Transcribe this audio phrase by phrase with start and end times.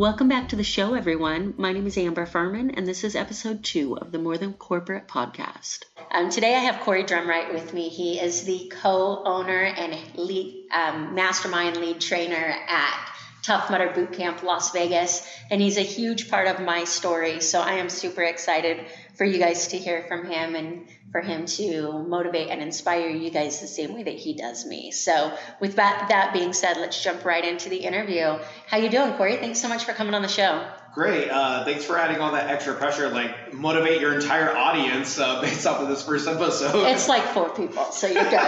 [0.00, 1.52] Welcome back to the show, everyone.
[1.58, 5.06] My name is Amber Furman, and this is episode two of the More Than Corporate
[5.06, 5.80] podcast.
[6.10, 7.90] Um, today, I have Corey Drumright with me.
[7.90, 14.14] He is the co owner and lead, um, mastermind lead trainer at Tough Mudder Boot
[14.14, 17.42] Camp Las Vegas, and he's a huge part of my story.
[17.42, 18.86] So I am super excited
[19.16, 23.30] for you guys to hear from him and for him to motivate and inspire you
[23.30, 24.92] guys the same way that he does me.
[24.92, 28.38] So with that, that being said, let's jump right into the interview.
[28.68, 29.36] How you doing, Corey?
[29.36, 30.64] Thanks so much for coming on the show.
[30.94, 31.28] Great.
[31.28, 33.08] Uh, thanks for adding all that extra pressure.
[33.08, 36.86] Like motivate your entire audience uh, based off of this first episode.
[36.86, 38.32] It's like four people, so you're good.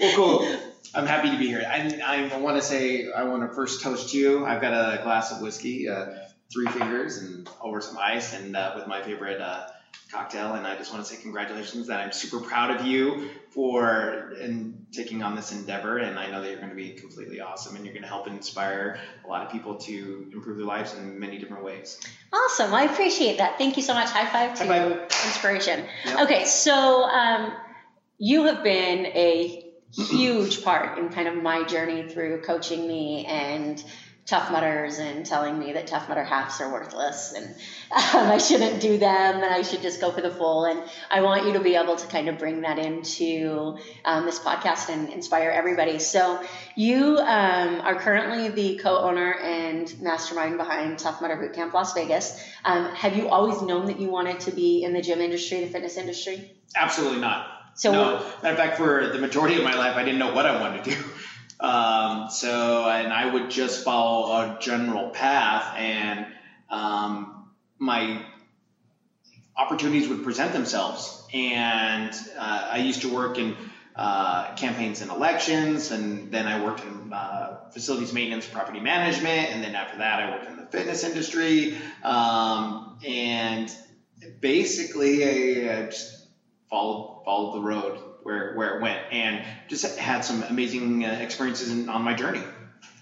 [0.00, 0.58] well, cool.
[0.94, 1.64] I'm happy to be here.
[1.66, 4.44] I, I want to say I want to first toast you.
[4.44, 6.08] I've got a glass of whiskey, uh,
[6.52, 9.68] three fingers, and over some ice, and uh, with my favorite uh,
[10.12, 10.54] cocktail.
[10.54, 11.86] And I just want to say congratulations.
[11.86, 16.40] That I'm super proud of you for in taking on this endeavor, and I know
[16.42, 19.44] that you're going to be completely awesome, and you're going to help inspire a lot
[19.44, 21.98] of people to improve their lives in many different ways.
[22.32, 22.72] Awesome.
[22.74, 23.58] I appreciate that.
[23.58, 24.08] Thank you so much.
[24.10, 25.02] High five to High five.
[25.02, 25.86] inspiration.
[26.04, 26.20] Yep.
[26.20, 27.52] Okay, so um,
[28.18, 33.84] you have been a huge part in kind of my journey through coaching me and
[34.24, 37.46] tough mudders and telling me that tough mudder halves are worthless and
[37.90, 40.64] um, I shouldn't do them and I should just go for the full.
[40.64, 44.38] And I want you to be able to kind of bring that into um, this
[44.38, 45.98] podcast and inspire everybody.
[45.98, 46.40] So
[46.76, 52.40] you um, are currently the co-owner and mastermind behind Tough Mudder Bootcamp Las Vegas.
[52.64, 55.66] Um, have you always known that you wanted to be in the gym industry, the
[55.66, 56.52] fitness industry?
[56.76, 57.48] Absolutely not.
[57.74, 60.46] So no, matter of fact, for the majority of my life, I didn't know what
[60.46, 61.04] I wanted to do.
[61.62, 66.26] Um, so, and I would just follow a general path, and
[66.68, 68.24] um, my
[69.56, 71.24] opportunities would present themselves.
[71.32, 73.56] And uh, I used to work in
[73.94, 79.62] uh, campaigns and elections, and then I worked in uh, facilities maintenance, property management, and
[79.62, 81.76] then after that, I worked in the fitness industry.
[82.02, 83.72] Um, and
[84.40, 85.24] basically,
[85.68, 86.26] I, I just
[86.68, 91.70] followed followed the road where where it went, and just had some amazing uh, experiences
[91.70, 92.42] in, on my journey.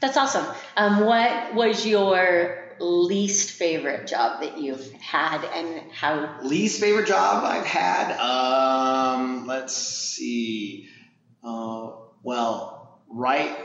[0.00, 0.47] That's awesome.
[0.76, 6.38] Um, what was your least favorite job that you've had, and how?
[6.42, 8.19] Least favorite job I've had.
[8.19, 10.88] Um, let's see.
[11.44, 11.92] Uh,
[12.22, 13.56] well, right.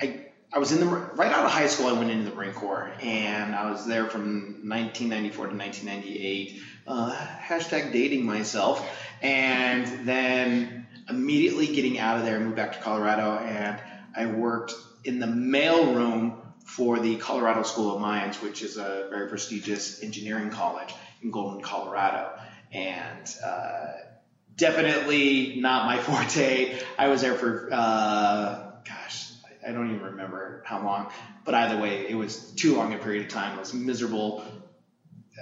[0.00, 1.86] I I was in the right out of high school.
[1.86, 6.60] I went into the Marine Corps, and I was there from 1994 to 1998.
[6.84, 8.84] Uh, hashtag dating myself
[9.22, 13.80] and then immediately getting out of there, moved back to Colorado, and
[14.14, 14.74] I worked
[15.04, 20.02] in the mail room for the Colorado School of Mines, which is a very prestigious
[20.02, 22.30] engineering college in Golden, Colorado,
[22.72, 23.88] and uh,
[24.56, 26.78] definitely not my forte.
[26.98, 29.32] I was there for, uh, gosh,
[29.66, 31.08] I don't even remember how long,
[31.44, 33.56] but either way, it was too long a period of time.
[33.56, 34.44] It was miserable.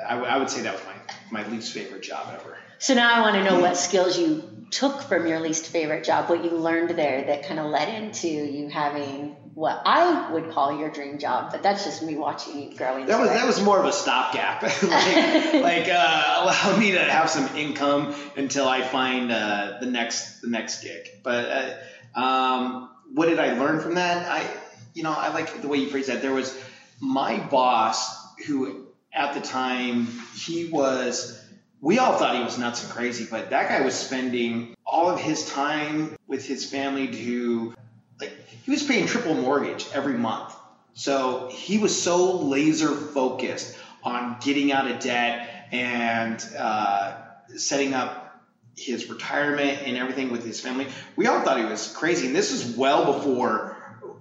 [0.07, 2.57] I, w- I would say that was my, my least favorite job ever.
[2.79, 6.31] So now I want to know what skills you took from your least favorite job,
[6.31, 10.79] what you learned there that kind of led into you having what I would call
[10.79, 13.07] your dream job, but that's just me watching you growing.
[13.07, 13.35] That was it.
[13.35, 18.15] that was more of a stopgap, like, like uh, allow me to have some income
[18.37, 21.09] until I find uh, the next the next gig.
[21.23, 21.79] But
[22.15, 24.31] uh, um, what did I learn from that?
[24.31, 24.49] I
[24.95, 26.23] you know I like the way you phrase that.
[26.23, 26.57] There was
[27.01, 31.41] my boss who at the time he was
[31.81, 35.19] we all thought he was nuts and crazy, but that guy was spending all of
[35.19, 37.75] his time with his family to
[38.21, 38.33] like
[38.65, 40.55] he was paying triple mortgage every month.
[40.93, 47.17] So he was so laser focused on getting out of debt and uh,
[47.57, 48.43] setting up
[48.77, 50.87] his retirement and everything with his family.
[51.17, 53.77] We all thought he was crazy, and this is well before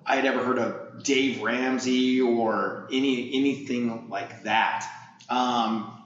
[0.06, 4.86] I had ever heard of Dave Ramsey or any anything like that.
[5.30, 6.04] Um,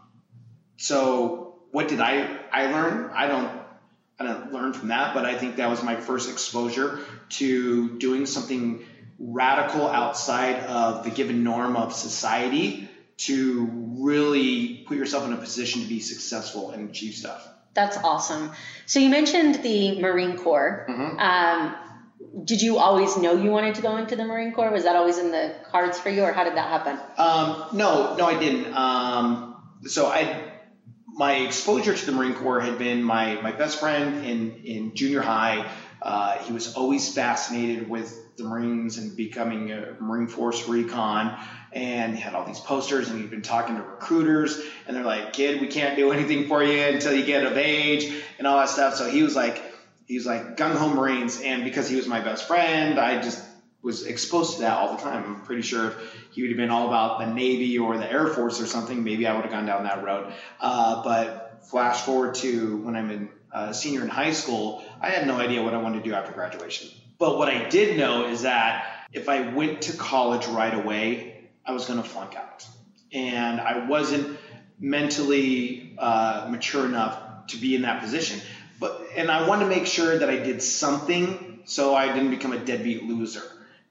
[0.78, 3.10] so what did I I learn?
[3.14, 3.52] I don't
[4.20, 7.00] I don't learn from that, but I think that was my first exposure
[7.30, 8.86] to doing something
[9.20, 13.70] radical outside of the given norm of society to
[14.00, 17.48] really put yourself in a position to be successful and achieve stuff.
[17.74, 18.52] That's awesome.
[18.86, 20.86] So you mentioned the Marine Corps.
[20.88, 21.20] Mm-hmm.
[21.20, 21.76] Um,
[22.42, 24.72] did you always know you wanted to go into the Marine Corps?
[24.72, 26.98] Was that always in the cards for you, or how did that happen?
[27.18, 28.74] Um, no, no, I didn't.
[28.74, 30.52] Um, so I,
[31.08, 35.22] my exposure to the Marine Corps had been my my best friend in in junior
[35.22, 35.70] high.
[36.02, 41.38] Uh, he was always fascinated with the Marines and becoming a Marine Force recon,
[41.72, 45.34] and he had all these posters, and he'd been talking to recruiters, and they're like,
[45.34, 48.70] "Kid, we can't do anything for you until you get of age," and all that
[48.70, 48.96] stuff.
[48.96, 49.62] So he was like
[50.14, 53.44] he's like gung ho Marines, and because he was my best friend, I just
[53.82, 55.24] was exposed to that all the time.
[55.26, 58.28] I'm pretty sure if he would have been all about the Navy or the Air
[58.28, 60.32] Force or something, maybe I would have gone down that road.
[60.60, 65.26] Uh, but flash forward to when I'm in uh, senior in high school, I had
[65.26, 66.90] no idea what I wanted to do after graduation.
[67.18, 71.72] But what I did know is that if I went to college right away, I
[71.72, 72.66] was going to flunk out,
[73.12, 74.38] and I wasn't
[74.80, 78.40] mentally uh, mature enough to be in that position.
[79.16, 82.60] And I wanted to make sure that I did something so I didn't become a
[82.60, 83.44] deadbeat loser.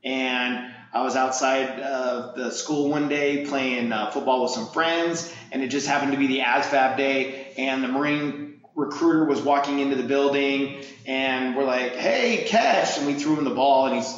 [0.04, 5.32] And I was outside of the school one day playing uh, football with some friends,
[5.50, 9.78] and it just happened to be the ASVAB day, and the Marine recruiter was walking
[9.78, 13.96] into the building, and we're like, "Hey, catch!" And we threw him the ball, and
[13.96, 14.14] he's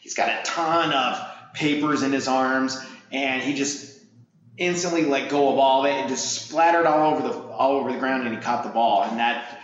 [0.00, 1.18] he's got a ton of
[1.54, 4.00] papers in his arms, and he just
[4.58, 7.90] instantly let go of all of it and just splattered all over the all over
[7.90, 9.61] the ground, and he caught the ball, and that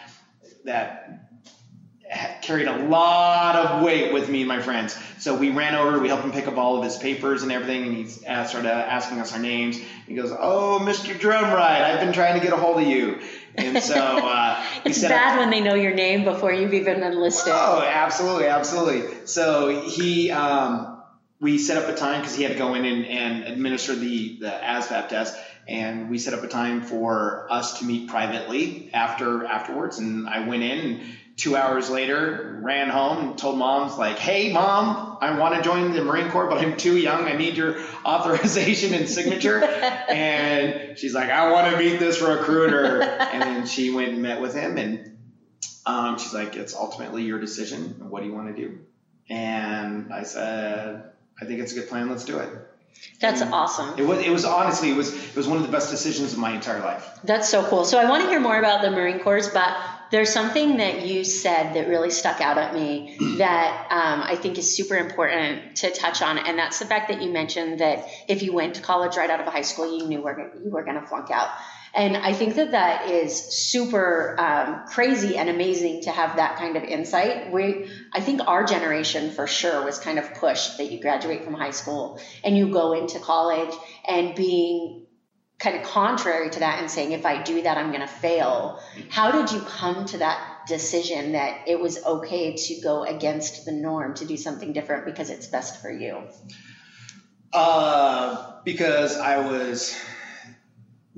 [0.65, 1.29] that
[2.43, 4.99] carried a lot of weight with me and my friends.
[5.19, 7.83] So we ran over, we helped him pick up all of his papers and everything,
[7.83, 9.79] and he started asking us our names.
[10.07, 11.15] He goes, "Oh, Mr.
[11.19, 13.21] Drumright, I've been trying to get a hold of you."
[13.57, 17.53] And so uh, it's bad up, when they know your name before you've even enlisted.
[17.55, 19.27] Oh, absolutely, absolutely.
[19.27, 21.03] So he, um,
[21.41, 24.39] we set up a time because he had to go in and, and administer the
[24.41, 25.37] the ASVAB test
[25.69, 29.99] and we set up a time for us to meet privately after afterwards.
[29.99, 31.00] And i went in and
[31.37, 35.93] two hours later ran home and told moms like hey mom i want to join
[35.93, 37.26] the marine corps but i'm too young.
[37.26, 39.62] I need your authorization and signature.
[39.62, 43.03] And she's like i want to meet this recruiter.
[43.03, 45.19] And then she went and met with him and
[45.87, 48.11] um, she's like it's ultimately your decision.
[48.11, 48.79] What do you want to do?
[49.29, 52.09] And i said i think it's a good plan.
[52.09, 52.50] Let's do it
[53.21, 53.99] that's awesome.
[53.99, 56.39] It was it was honestly it was it was one of the best decisions of
[56.39, 57.19] my entire life.
[57.25, 57.85] That's so cool.
[57.85, 59.77] So I want to hear more about the Marine Corps, but
[60.11, 64.59] there's something that you said that really stuck out at me that um, I think
[64.59, 68.43] is super important to touch on, and that's the fact that you mentioned that if
[68.43, 71.00] you went to college right out of high school, you knew were, you were going
[71.00, 71.49] to flunk out.
[71.94, 76.76] And I think that that is super um, crazy and amazing to have that kind
[76.76, 77.52] of insight.
[77.52, 81.55] We, I think our generation for sure was kind of pushed that you graduate from
[81.55, 83.75] high school and you go into college
[84.06, 85.06] and being
[85.58, 88.79] kind of contrary to that and saying, if I do that, I'm going to fail.
[89.08, 93.73] How did you come to that decision that it was okay to go against the
[93.73, 96.29] norm, to do something different because it's best for you?
[97.52, 99.99] Uh, because I was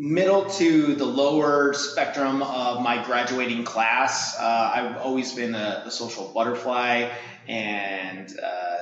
[0.01, 4.35] middle to the lower spectrum of my graduating class.
[4.35, 7.11] Uh, I've always been a, a social butterfly
[7.47, 8.77] and uh,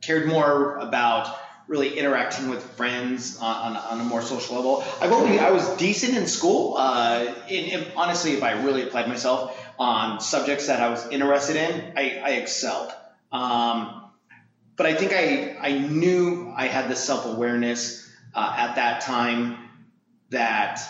[0.00, 1.36] cared more about
[1.66, 4.84] really interacting with friends on, on, on, a more social level.
[5.00, 6.76] I've only I was decent in school.
[6.78, 11.92] Uh, in, honestly, if I really applied myself on subjects that I was interested in,
[11.96, 12.92] I, I excelled.
[13.32, 14.04] Um,
[14.76, 19.69] but I think I I knew I had the self awareness uh, at that time
[20.30, 20.80] that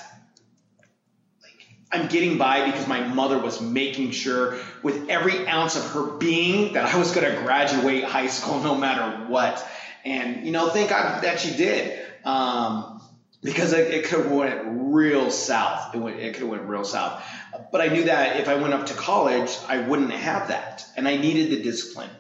[1.43, 6.17] like, I'm getting by because my mother was making sure with every ounce of her
[6.19, 9.67] being that I was going to graduate high school no matter what.
[10.05, 12.07] And, you know, thank God that she did.
[12.25, 13.01] Um,
[13.43, 14.61] because it, it could have went
[14.93, 15.95] real south.
[15.95, 17.25] It, went, it could have went real south.
[17.73, 20.85] But I knew that if I went up to college, I wouldn't have that.
[20.97, 22.11] And I needed the discipline.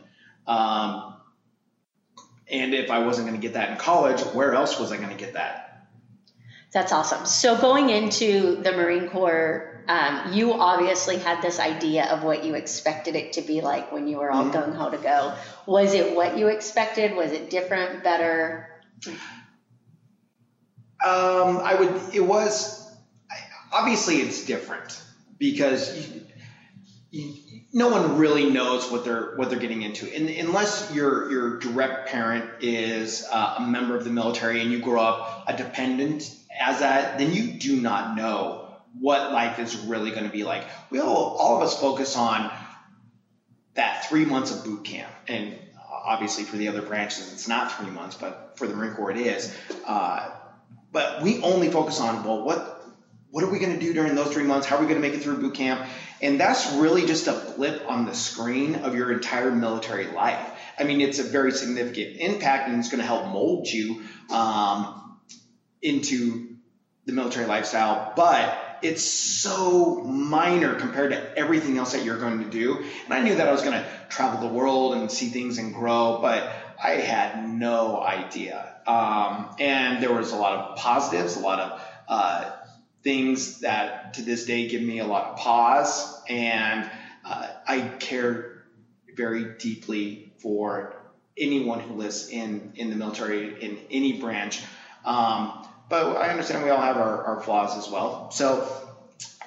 [0.47, 1.14] Um,
[2.50, 5.11] and if I wasn't going to get that in college, where else was I going
[5.11, 5.70] to get that?
[6.73, 7.27] That's awesome.
[7.27, 12.55] So going into the Marine Corps, um, you obviously had this idea of what you
[12.55, 14.73] expected it to be like when you were all mm-hmm.
[14.73, 15.35] gung ho to go.
[15.67, 17.17] Was it what you expected?
[17.17, 18.69] Was it different, better?
[21.05, 22.15] Um, I would.
[22.15, 22.79] It was.
[23.73, 25.00] Obviously, it's different
[25.39, 26.23] because you,
[27.11, 27.35] you,
[27.73, 32.09] no one really knows what they're what they're getting into, and unless your your direct
[32.11, 36.81] parent is uh, a member of the military and you grow up a dependent as
[36.81, 40.64] that, then you do not know what life is really going to be like.
[40.90, 42.50] We all, all of us focus on
[43.75, 45.59] that three months of boot camp, and
[45.90, 49.17] obviously for the other branches, it's not three months, but for the Marine Corps, it
[49.17, 49.57] is.
[49.87, 50.31] Uh,
[50.93, 52.76] but we only focus on well, what
[53.31, 54.67] what are we going to do during those three months?
[54.67, 55.88] How are we going to make it through boot camp?
[56.21, 60.50] And that's really just a blip on the screen of your entire military life.
[60.76, 65.17] I mean, it's a very significant impact and it's going to help mold you um,
[65.81, 66.50] into
[67.11, 72.50] the military lifestyle, but it's so minor compared to everything else that you're going to
[72.50, 72.83] do.
[73.05, 75.75] And I knew that I was going to travel the world and see things and
[75.75, 76.50] grow, but
[76.83, 78.76] I had no idea.
[78.87, 82.50] Um, and there was a lot of positives, a lot of uh,
[83.02, 86.23] things that to this day give me a lot of pause.
[86.29, 86.90] And
[87.25, 88.64] uh, I care
[89.14, 90.97] very deeply for
[91.37, 94.62] anyone who lives in, in the military in any branch.
[95.05, 98.30] Um, but I understand we all have our, our flaws as well.
[98.30, 98.66] So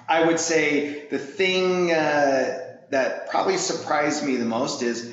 [0.07, 5.11] I would say the thing uh, that probably surprised me the most is,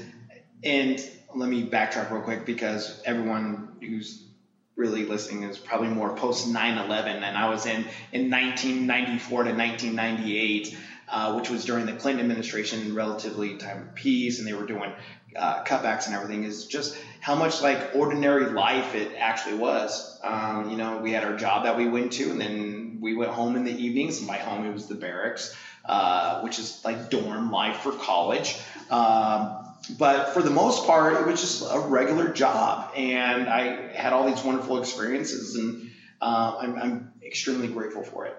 [0.63, 1.03] and
[1.35, 4.27] let me backtrack real quick because everyone who's
[4.75, 10.77] really listening is probably more post 9/11, and I was in in 1994 to 1998,
[11.09, 14.93] uh, which was during the Clinton administration, relatively time of peace, and they were doing
[15.37, 16.45] uh, cutbacks and everything.
[16.45, 20.19] Is just how much like ordinary life it actually was.
[20.23, 23.31] Um, you know, we had our job that we went to, and then we went
[23.31, 24.21] home in the evenings.
[24.21, 28.57] By home, it was the barracks, uh, which is like dorm life for college.
[28.91, 29.57] Um,
[29.99, 34.27] but for the most part, it was just a regular job, and I had all
[34.29, 38.37] these wonderful experiences, and uh, I'm, I'm extremely grateful for it.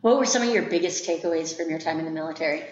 [0.00, 2.64] What were some of your biggest takeaways from your time in the military?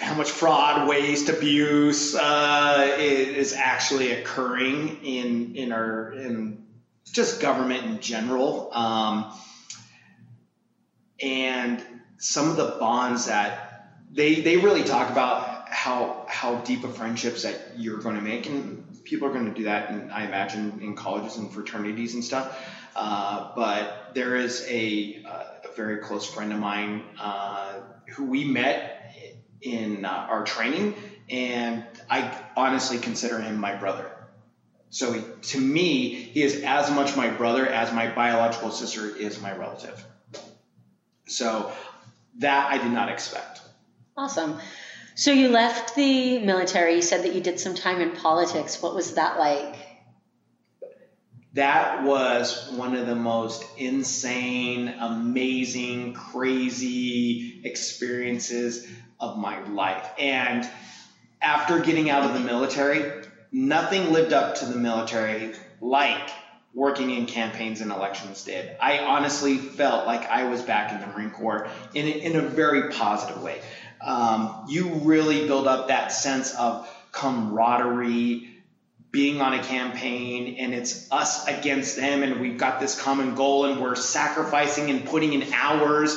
[0.00, 6.66] How much fraud, waste, abuse uh, is actually occurring in in our in
[7.12, 9.32] just government in general, um,
[11.20, 11.82] and
[12.18, 17.42] some of the bonds that they they really talk about how how deep of friendships
[17.42, 20.80] that you're going to make, and people are going to do that, and I imagine
[20.82, 22.58] in colleges and fraternities and stuff.
[22.94, 28.95] Uh, but there is a, a, very close friend of mine uh, who we met
[29.60, 30.94] in uh, our training,
[31.28, 34.10] and I honestly consider him my brother.
[34.90, 39.40] So he, to me, he is as much my brother as my biological sister is
[39.40, 40.04] my relative.
[41.26, 41.72] So
[42.38, 43.60] that I did not expect.
[44.16, 44.58] Awesome.
[45.14, 46.96] So you left the military.
[46.96, 48.80] You said that you did some time in politics.
[48.80, 49.74] What was that like?
[51.54, 58.86] That was one of the most insane, amazing, crazy experiences
[59.20, 60.08] of my life.
[60.18, 60.68] And
[61.40, 66.30] after getting out of the military, nothing lived up to the military like
[66.74, 68.76] working in campaigns and elections did.
[68.80, 72.90] I honestly felt like I was back in the Marine Corps in, in a very
[72.90, 73.60] positive way
[74.00, 78.48] um, you really build up that sense of camaraderie,
[79.10, 83.64] being on a campaign, and it's us against them, and we've got this common goal,
[83.64, 86.16] and we're sacrificing and putting in hours.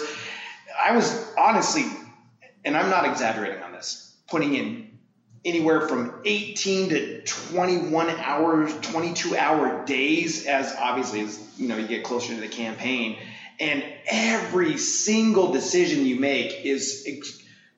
[0.81, 1.85] I was honestly,
[2.69, 4.99] and I'm not exaggerating on this, putting in
[5.43, 11.87] anywhere from 18 to 21 hours, 22 hour days, as obviously as you know you
[11.87, 13.17] get closer to the campaign.
[13.59, 17.09] And every single decision you make is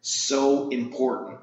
[0.02, 1.40] so important.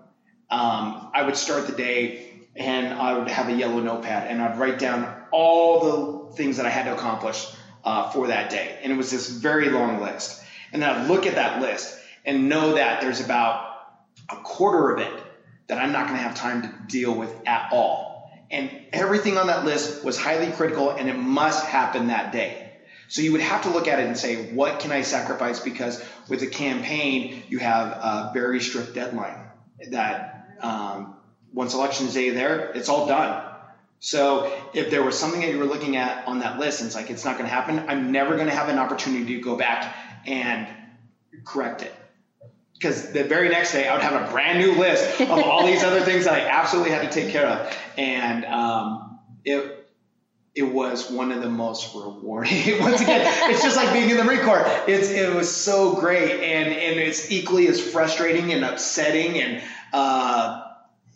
[0.50, 4.59] Um, I would start the day and I would have a yellow notepad and I'd
[4.59, 7.47] write down all the things that I had to accomplish
[7.83, 8.78] uh, for that day.
[8.83, 10.45] And it was this very long list.
[10.71, 13.65] And then I'd look at that list and know that there's about
[14.29, 15.25] a quarter of it
[15.69, 18.31] that I'm not going to have time to deal with at all.
[18.51, 22.73] And everything on that list was highly critical and it must happen that day.
[23.09, 25.61] So you would have to look at it and say, what can I sacrifice?
[25.61, 29.49] Because with a campaign, you have a very strict deadline
[29.91, 31.17] that um,
[31.53, 33.45] once election day there, it's all done.
[34.01, 36.95] So if there was something that you were looking at on that list and it's
[36.95, 39.57] like, it's not going to happen, I'm never going to have an opportunity to go
[39.57, 39.95] back
[40.27, 40.69] and
[41.45, 41.95] correct it.
[42.79, 45.83] Because the very next day, I would have a brand new list of all these
[45.83, 47.77] other things that I absolutely had to take care of.
[47.97, 49.79] And um, it,
[50.55, 52.79] it was one of the most rewarding.
[52.81, 54.65] Once again, it's just like being in the Marine Corps.
[54.87, 60.63] It's it was so great, and and it's equally as frustrating and upsetting, and uh,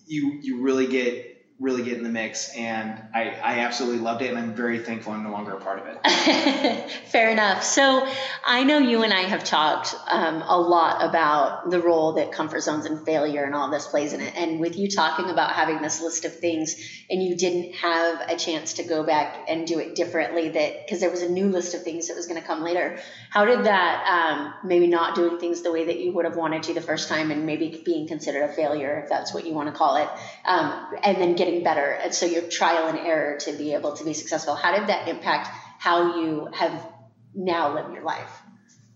[0.07, 4.31] you you really get really get in the mix and I, I absolutely loved it
[4.31, 6.91] and I'm very thankful I'm no longer a part of it.
[7.07, 7.63] Fair enough.
[7.63, 8.07] So
[8.45, 12.61] I know you and I have talked um, a lot about the role that comfort
[12.63, 14.35] zones and failure and all this plays in it.
[14.37, 16.75] And with you talking about having this list of things
[17.09, 21.01] and you didn't have a chance to go back and do it differently that because
[21.01, 22.99] there was a new list of things that was going to come later.
[23.31, 26.65] How did that um, maybe not doing things the way that you would have wanted
[26.65, 29.69] to the first time and maybe being considered a failure if that's what you want
[29.69, 30.09] to call it
[30.45, 31.99] um, and then getting better.
[32.03, 34.55] And so your trial and error to be able to be successful.
[34.55, 36.87] How did that impact how you have
[37.35, 38.31] now lived your life?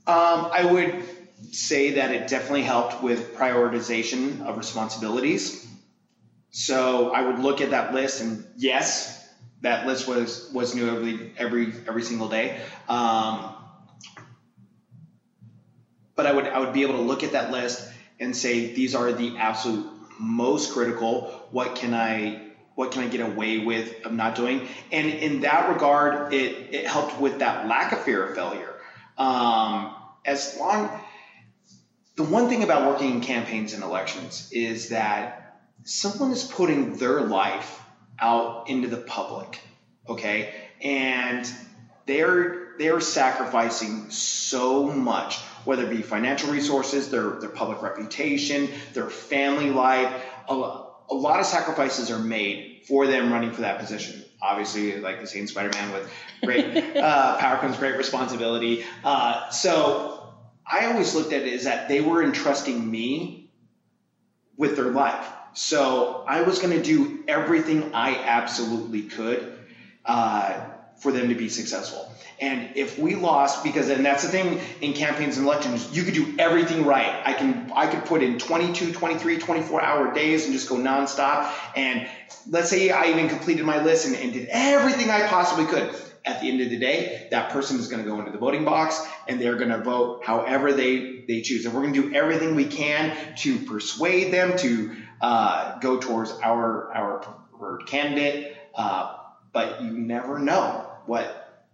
[0.06, 1.02] Um, I would
[1.50, 5.66] say that it definitely helped with prioritization of responsibilities.
[6.50, 9.28] So I would look at that list, and yes,
[9.62, 12.60] that list was was new every every every single day.
[12.88, 13.54] Um,
[16.14, 17.86] but I would I would be able to look at that list
[18.20, 21.46] and say these are the absolute most critical.
[21.50, 22.42] What can I
[22.74, 24.68] what can I get away with of not doing?
[24.92, 28.74] And in that regard, it it helped with that lack of fear of failure.
[29.18, 29.94] Um,
[30.24, 30.90] as long
[32.16, 37.20] the one thing about working in campaigns and elections is that someone is putting their
[37.20, 37.82] life
[38.18, 39.60] out into the public,
[40.08, 40.54] okay?
[40.82, 41.50] And
[42.06, 49.10] they're they're sacrificing so much, whether it be financial resources, their their public reputation, their
[49.10, 50.22] family life.
[50.48, 54.24] A, a lot of sacrifices are made for them running for that position.
[54.42, 56.10] Obviously, like the same Spider-Man with
[56.42, 58.84] great uh, power comes great responsibility.
[59.04, 60.34] Uh, so
[60.66, 63.50] I always looked at it as that they were entrusting me
[64.56, 65.26] with their life.
[65.54, 69.58] So I was going to do everything I absolutely could
[70.04, 70.60] uh,
[70.98, 72.10] for them to be successful.
[72.40, 76.14] And if we lost, because and that's the thing in campaigns and elections, you could
[76.14, 77.22] do everything right.
[77.24, 81.50] I can I could put in 22, 23, 24 hour days and just go nonstop.
[81.76, 82.08] And
[82.48, 85.94] let's say I even completed my list and, and did everything I possibly could.
[86.24, 88.64] At the end of the day, that person is going to go into the voting
[88.64, 91.64] box and they're going to vote however they, they choose.
[91.64, 96.32] And we're going to do everything we can to persuade them to uh, go towards
[96.32, 98.56] our our preferred candidate.
[98.74, 99.14] Uh,
[99.56, 101.64] but you never know what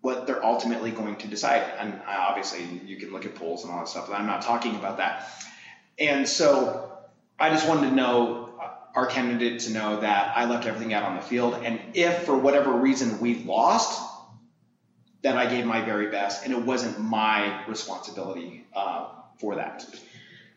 [0.00, 1.60] what they're ultimately going to decide.
[1.80, 4.06] And obviously, you can look at polls and all that stuff.
[4.06, 5.28] But I'm not talking about that.
[5.98, 6.92] And so,
[7.36, 11.02] I just wanted to know uh, our candidate to know that I left everything out
[11.02, 11.54] on the field.
[11.64, 14.00] And if for whatever reason we lost,
[15.22, 19.08] that I gave my very best, and it wasn't my responsibility uh,
[19.40, 19.84] for that.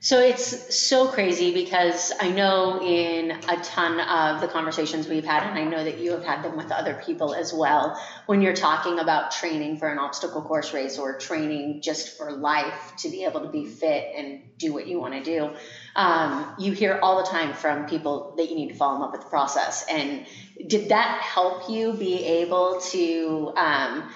[0.01, 5.44] So it's so crazy because I know in a ton of the conversations we've had,
[5.44, 8.56] and I know that you have had them with other people as well, when you're
[8.56, 13.25] talking about training for an obstacle course race or training just for life to be
[13.25, 15.52] able to be fit and do what you want to do,
[15.97, 19.12] um, you hear all the time from people that you need to fall in love
[19.12, 19.86] with the process.
[19.89, 20.26] And
[20.65, 24.10] did that help you be able to um,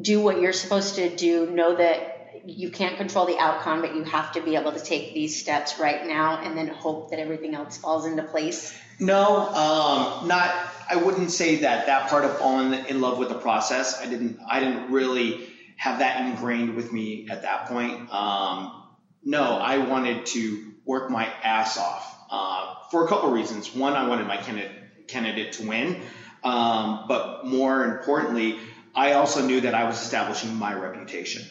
[0.00, 2.15] do what you're supposed to do, know that
[2.46, 5.78] you can't control the outcome, but you have to be able to take these steps
[5.78, 8.76] right now and then hope that everything else falls into place?
[8.98, 10.54] No, um, not.
[10.88, 14.00] I wouldn't say that that part of falling in love with the process.
[14.00, 14.38] I didn't.
[14.48, 18.10] I didn't really have that ingrained with me at that point.
[18.10, 18.82] Um,
[19.22, 23.74] no, I wanted to work my ass off uh, for a couple reasons.
[23.74, 26.00] One, I wanted my candidate, candidate to win,
[26.42, 28.58] um, but more importantly,
[28.94, 31.44] I also knew that I was establishing my reputation.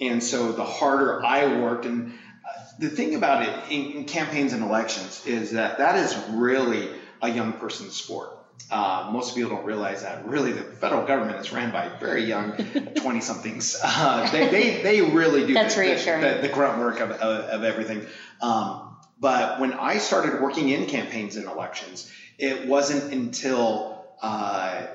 [0.00, 4.52] And so the harder I worked, and uh, the thing about it in, in campaigns
[4.52, 6.88] and elections is that that is really
[7.20, 8.30] a young person's sport.
[8.70, 12.52] Uh, most people don't realize that really the federal government is ran by very young
[12.96, 13.78] 20 somethings.
[13.82, 16.22] Uh, they, they, they really do That's the, reassuring.
[16.22, 18.06] The, the, grunt work of, of, of everything.
[18.40, 24.86] Um, but when I started working in campaigns and elections, it wasn't until uh,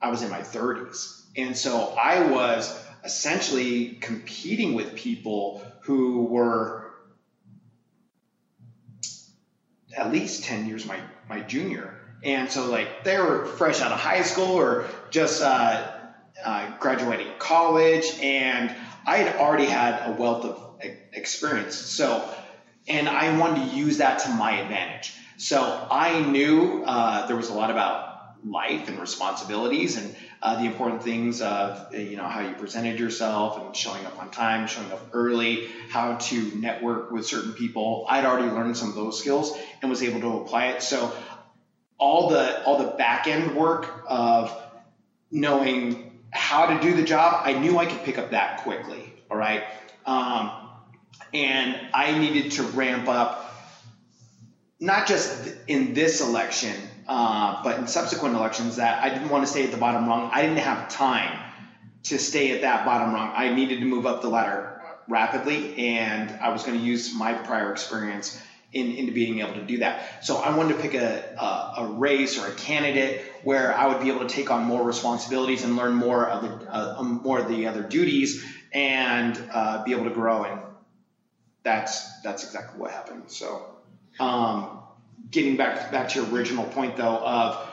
[0.00, 1.24] I was in my 30s.
[1.36, 6.90] And so I was essentially competing with people who were
[9.96, 11.98] at least 10 years my, my junior.
[12.24, 15.92] And so, like, they were fresh out of high school or just uh,
[16.44, 18.74] uh, graduating college, and
[19.06, 20.80] I had already had a wealth of
[21.12, 21.76] experience.
[21.76, 22.28] So,
[22.88, 25.14] and I wanted to use that to my advantage.
[25.36, 30.66] So I knew uh, there was a lot about life and responsibilities and uh, the
[30.66, 34.90] important things of you know how you presented yourself and showing up on time, showing
[34.92, 38.06] up early, how to network with certain people.
[38.08, 40.82] I'd already learned some of those skills and was able to apply it.
[40.82, 41.12] So
[41.98, 44.54] all the all the back end work of
[45.30, 49.12] knowing how to do the job, I knew I could pick up that quickly.
[49.30, 49.64] All right,
[50.04, 50.50] um,
[51.32, 53.42] and I needed to ramp up
[54.78, 56.74] not just in this election
[57.06, 60.30] uh, but in subsequent elections, that I didn't want to stay at the bottom rung.
[60.32, 61.38] I didn't have time
[62.04, 63.32] to stay at that bottom rung.
[63.34, 67.32] I needed to move up the ladder rapidly, and I was going to use my
[67.32, 68.40] prior experience
[68.72, 70.24] in, into being able to do that.
[70.24, 74.00] So I wanted to pick a, a, a, race or a candidate where I would
[74.00, 77.38] be able to take on more responsibilities and learn more of the uh, um, more
[77.38, 80.44] of the other duties and uh, be able to grow.
[80.44, 80.60] And
[81.62, 83.24] that's that's exactly what happened.
[83.30, 83.72] So.
[84.18, 84.75] Um,
[85.30, 87.66] getting back back to your original point though of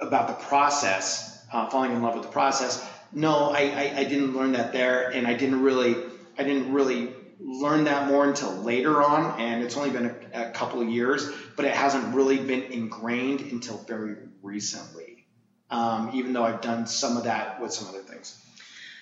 [0.00, 2.84] about the process, uh, falling in love with the process.
[3.12, 5.96] no, I, I, I didn't learn that there, and I didn't really
[6.38, 10.50] I didn't really learn that more until later on, and it's only been a, a
[10.50, 15.26] couple of years, but it hasn't really been ingrained until very recently.
[15.70, 18.38] Um, even though I've done some of that with some other things.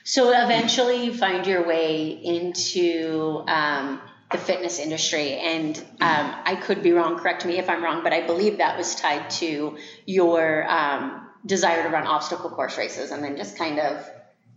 [0.04, 6.82] So eventually, you find your way into um, the fitness industry, and um, I could
[6.82, 7.18] be wrong.
[7.18, 11.82] Correct me if I'm wrong, but I believe that was tied to your um, desire
[11.82, 14.08] to run obstacle course races, and then just kind of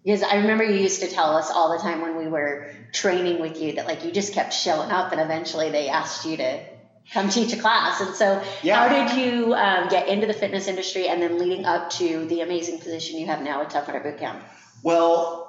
[0.03, 3.39] because I remember you used to tell us all the time when we were training
[3.39, 6.63] with you that like you just kept showing up, and eventually they asked you to
[7.11, 7.99] come teach a class.
[7.99, 8.87] And so, yeah.
[8.87, 12.41] how did you um, get into the fitness industry, and then leading up to the
[12.41, 14.39] amazing position you have now at Tough Mudder Bootcamp?
[14.83, 15.42] Well,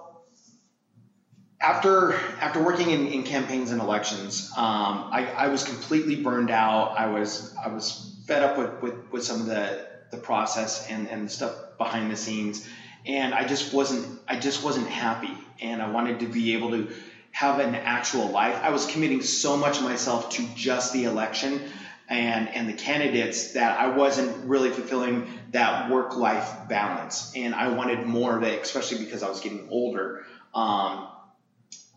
[1.65, 6.93] after after working in, in campaigns and elections, um, I, I was completely burned out.
[6.95, 11.09] I was I was fed up with, with, with some of the, the process and,
[11.09, 12.67] and stuff behind the scenes
[13.07, 16.89] and I just wasn't I just wasn't happy and I wanted to be able to
[17.33, 18.61] have an actual life.
[18.63, 21.63] I was committing so much of myself to just the election
[22.09, 27.69] and and the candidates that I wasn't really fulfilling that work life balance and I
[27.69, 30.21] wanted more of it especially because I was getting older
[30.53, 31.09] um,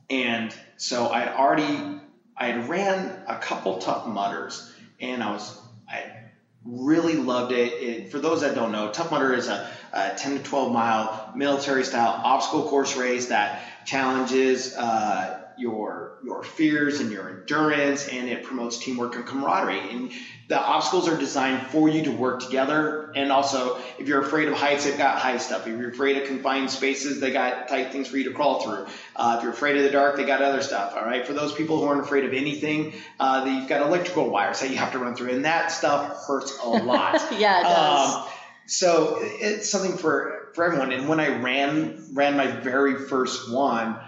[0.09, 1.81] and so I had already
[2.37, 5.53] I had ran a couple tough mudders and I was
[5.89, 6.05] I
[6.65, 7.71] really loved it.
[7.81, 8.11] it.
[8.11, 11.83] For those that don't know, Tough Mudder is a, a 10 to 12 mile military
[11.83, 18.43] style obstacle course race that challenges uh, your your fears and your endurance, and it
[18.43, 19.79] promotes teamwork and camaraderie.
[19.91, 20.11] And
[20.47, 23.11] the obstacles are designed for you to work together.
[23.15, 25.67] And also, if you're afraid of heights, they've got high stuff.
[25.67, 28.87] If you're afraid of confined spaces, they got tight things for you to crawl through.
[29.15, 30.93] Uh, if you're afraid of the dark, they got other stuff.
[30.95, 31.25] All right.
[31.25, 34.77] For those people who aren't afraid of anything, uh, you've got electrical wires that you
[34.77, 37.21] have to run through, and that stuff hurts a lot.
[37.37, 38.15] yeah, it does.
[38.15, 38.27] Um,
[38.67, 40.91] so it's something for for everyone.
[40.91, 43.99] And when I ran ran my very first one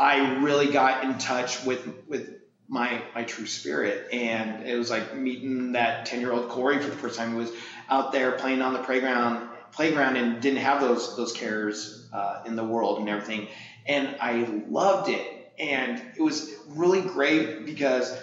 [0.00, 2.30] I really got in touch with with
[2.68, 6.88] my my true spirit, and it was like meeting that ten year old Corey for
[6.88, 7.32] the first time.
[7.32, 7.52] Who was
[7.90, 12.56] out there playing on the playground playground and didn't have those those cares uh, in
[12.56, 13.48] the world and everything,
[13.84, 18.18] and I loved it, and it was really great because.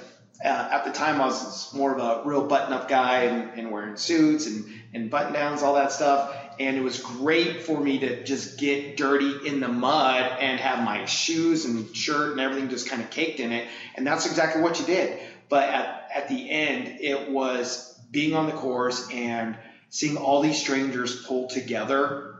[0.46, 3.96] Uh, at the time, I was more of a real button-up guy and, and wearing
[3.96, 8.60] suits and, and button-downs, all that stuff and it was great for me to just
[8.60, 13.02] get dirty in the mud and have my shoes and shirt and everything just kind
[13.02, 13.68] of caked in it.
[13.96, 15.20] And that's exactly what you did.
[15.50, 19.58] But at, at the end, it was being on the course and
[19.90, 22.36] seeing all these strangers pull together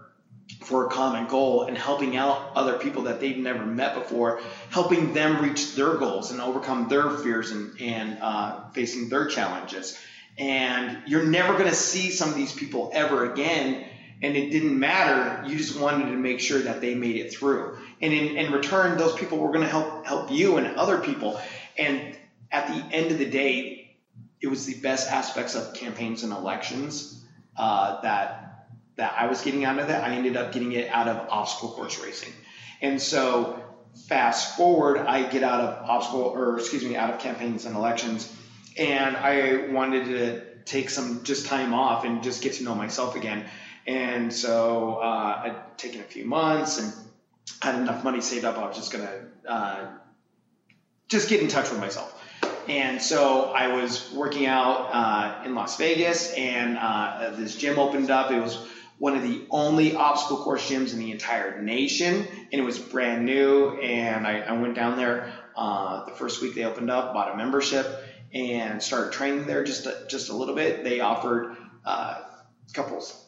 [0.62, 5.14] for a common goal and helping out other people that they've never met before, helping
[5.14, 9.98] them reach their goals and overcome their fears and, and uh, facing their challenges.
[10.38, 13.86] And you're never going to see some of these people ever again
[14.22, 15.48] and it didn't matter.
[15.48, 17.78] You just wanted to make sure that they made it through.
[18.02, 21.40] And in, in return, those people were going to help help you and other people.
[21.78, 22.18] And
[22.52, 23.98] at the end of the day,
[24.42, 27.24] it was the best aspects of campaigns and elections
[27.56, 28.44] uh, that
[28.96, 30.04] that I was getting out of that.
[30.04, 32.34] I ended up getting it out of obstacle course racing.
[32.82, 33.64] And so
[34.08, 38.32] fast forward, I get out of obstacle or excuse me, out of campaigns and elections,
[38.78, 43.16] and I wanted to take some just time off and just get to know myself
[43.16, 43.46] again.
[43.88, 46.94] And so uh, I'd taken a few months and
[47.62, 48.58] had enough money saved up.
[48.58, 49.86] I was just gonna uh,
[51.08, 52.14] just get in touch with myself.
[52.68, 58.12] And so I was working out uh, in Las Vegas, and uh, this gym opened
[58.12, 58.30] up.
[58.30, 58.58] It was
[58.98, 63.26] one of the only obstacle course gyms in the entire nation, and it was brand
[63.26, 63.80] new.
[63.80, 67.38] And I, I went down there uh, the first week they opened up, bought a
[67.38, 67.88] membership,
[68.34, 70.84] and started training there just a, just a little bit.
[70.84, 72.22] They offered uh,
[72.74, 73.27] couples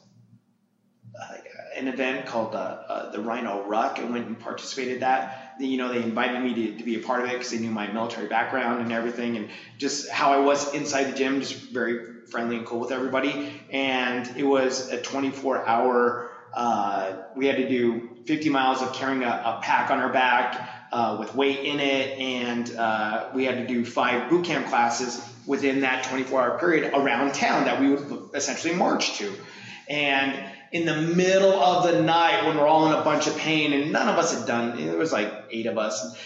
[1.79, 5.55] an event called uh, uh, the Rhino Ruck and went and participated that.
[5.59, 7.71] You know, they invited me to, to be a part of it because they knew
[7.71, 12.25] my military background and everything, and just how I was inside the gym, just very
[12.29, 13.61] friendly and cool with everybody.
[13.71, 16.31] And it was a 24 hour.
[16.53, 20.69] Uh, we had to do 50 miles of carrying a, a pack on our back
[20.91, 25.23] uh, with weight in it, and uh, we had to do five boot camp classes
[25.45, 29.33] within that 24 hour period around town that we would essentially march to.
[29.87, 30.33] And
[30.71, 33.91] in the middle of the night when we're all in a bunch of pain and
[33.91, 36.17] none of us had done there was like eight of us.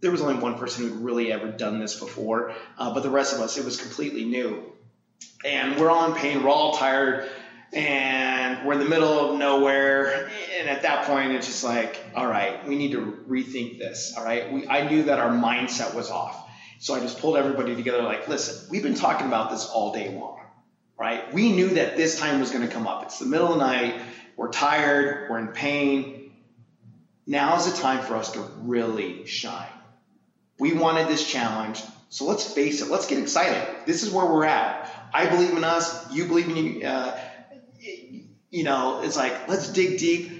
[0.00, 3.34] There was only one person who'd really ever done this before uh, but the rest
[3.34, 4.72] of us it was completely new.
[5.44, 7.28] And we're all in pain we're all tired
[7.72, 10.28] and we're in the middle of nowhere.
[10.58, 14.24] And at that point it's just like all right we need to rethink this all
[14.24, 14.52] right?
[14.52, 16.48] We, i knew that our mindset was off.
[16.78, 20.12] So i just pulled everybody together like listen we've been talking about this all day
[20.12, 20.39] long
[21.00, 21.32] right?
[21.32, 23.02] We knew that this time was going to come up.
[23.04, 24.02] It's the middle of the night.
[24.36, 25.30] We're tired.
[25.30, 26.32] We're in pain.
[27.26, 29.66] now is the time for us to really shine.
[30.58, 33.66] We wanted this challenge, so let's face it, let's get excited.
[33.86, 34.90] This is where we're at.
[35.14, 36.86] I believe in us, you believe in you.
[36.86, 37.18] Uh,
[38.50, 40.30] you know, it's like, let's dig deep,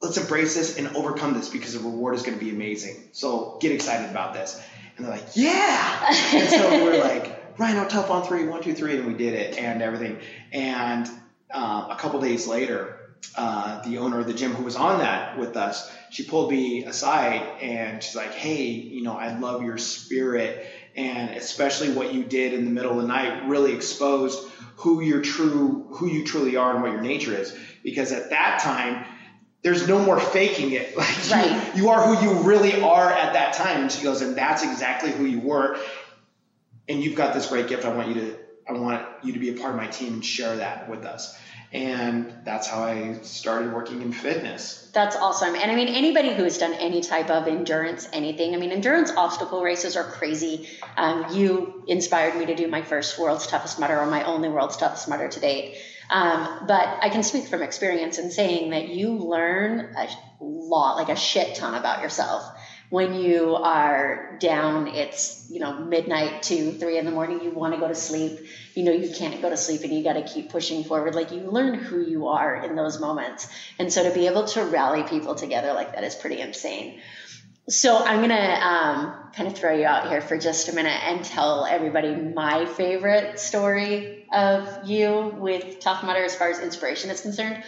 [0.00, 3.08] let's embrace this and overcome this because the reward is going to be amazing.
[3.12, 4.62] So get excited about this.
[4.96, 6.06] And they're like, yeah.
[6.34, 9.58] and so we're like, Rhino, tough on three, one, two, three, and we did it
[9.58, 10.20] and everything.
[10.52, 11.08] And
[11.52, 12.98] uh, a couple days later,
[13.34, 16.84] uh, the owner of the gym who was on that with us, she pulled me
[16.84, 20.66] aside and she's like, hey, you know, I love your spirit.
[20.94, 25.22] And especially what you did in the middle of the night really exposed who your
[25.22, 27.56] true who you truly are and what your nature is.
[27.82, 29.06] Because at that time
[29.62, 30.94] there's no more faking it.
[31.02, 31.74] Like right.
[31.74, 33.82] you, you are who you really are at that time.
[33.82, 35.78] And she goes and that's exactly who you were
[36.92, 38.36] and you've got this great gift i want you to
[38.68, 41.36] i want you to be a part of my team and share that with us
[41.72, 44.90] and that's how I started working in fitness.
[44.92, 45.54] That's awesome.
[45.54, 49.10] And I mean, anybody who has done any type of endurance, anything, I mean, endurance
[49.10, 50.68] obstacle races are crazy.
[50.98, 54.76] Um, you inspired me to do my first world's toughest Mudder or my only world's
[54.76, 55.78] toughest Mudder to date.
[56.10, 60.08] Um, but I can speak from experience in saying that you learn a
[60.40, 62.44] lot, like a shit ton about yourself
[62.92, 67.72] when you are down, it's, you know, midnight to three in the morning, you want
[67.72, 68.40] to go to sleep.
[68.74, 71.14] You know, you can't go to sleep and you got to keep pushing forward.
[71.14, 73.48] Like you learn who you are in those moments.
[73.78, 77.00] And so to be able to rally people together like that is pretty insane.
[77.66, 81.00] So I'm going to um, kind of throw you out here for just a minute
[81.02, 87.08] and tell everybody my favorite story of you with Tough Mudder as far as inspiration
[87.08, 87.64] is concerned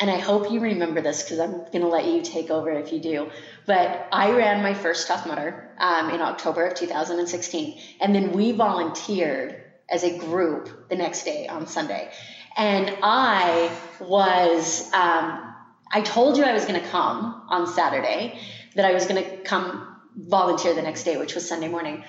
[0.00, 2.90] and I hope you remember this because I'm going to let you take over if
[2.90, 3.30] you do.
[3.66, 8.52] But I ran my first Tough Mudder um, in October of 2016, and then we
[8.52, 12.10] volunteered as a group the next day on Sunday.
[12.56, 15.54] And I was, um,
[15.92, 18.38] I told you I was going to come on Saturday,
[18.76, 22.04] that I was going to come volunteer the next day, which was Sunday morning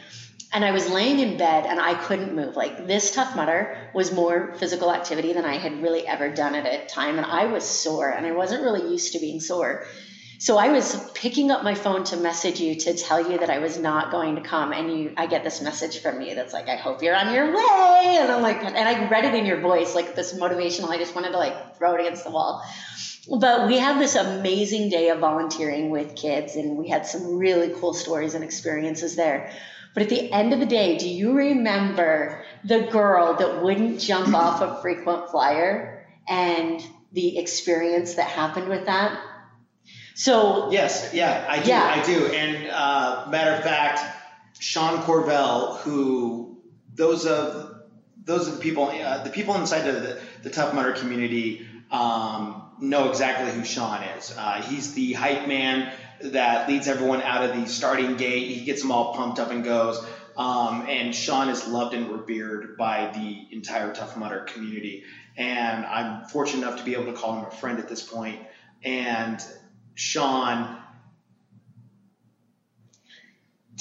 [0.54, 2.56] and I was laying in bed and I couldn't move.
[2.56, 6.66] Like this tough mudder was more physical activity than I had really ever done at
[6.66, 7.18] a time.
[7.18, 9.86] And I was sore and I wasn't really used to being sore.
[10.40, 13.60] So I was picking up my phone to message you to tell you that I
[13.60, 14.74] was not going to come.
[14.74, 17.46] And you, I get this message from you that's like, I hope you're on your
[17.46, 18.18] way.
[18.20, 20.90] And I'm like, and I read it in your voice, like this motivational.
[20.90, 22.66] I just wanted to like throw it against the wall.
[23.40, 27.72] But we had this amazing day of volunteering with kids and we had some really
[27.80, 29.54] cool stories and experiences there.
[29.94, 34.34] But at the end of the day, do you remember the girl that wouldn't jump
[34.34, 39.20] off a frequent flyer and the experience that happened with that?
[40.16, 41.94] So yes, yeah, I do, yeah.
[41.96, 42.26] I do.
[42.28, 44.02] And uh, matter of fact,
[44.60, 46.62] Sean Corvelle, who
[46.94, 47.82] those of
[48.24, 52.70] those are the people, uh, the people inside of the, the Tough Mudder community um,
[52.80, 54.36] know exactly who Sean is.
[54.38, 55.92] Uh, he's the hype man
[56.24, 58.48] that leads everyone out of the starting gate.
[58.48, 60.04] He gets them all pumped up and goes.
[60.38, 65.04] Um, and Sean is loved and revered by the entire Tough Mudder community.
[65.38, 68.40] And I'm fortunate enough to be able to call him a friend at this point.
[68.84, 69.44] And
[69.96, 70.81] Sean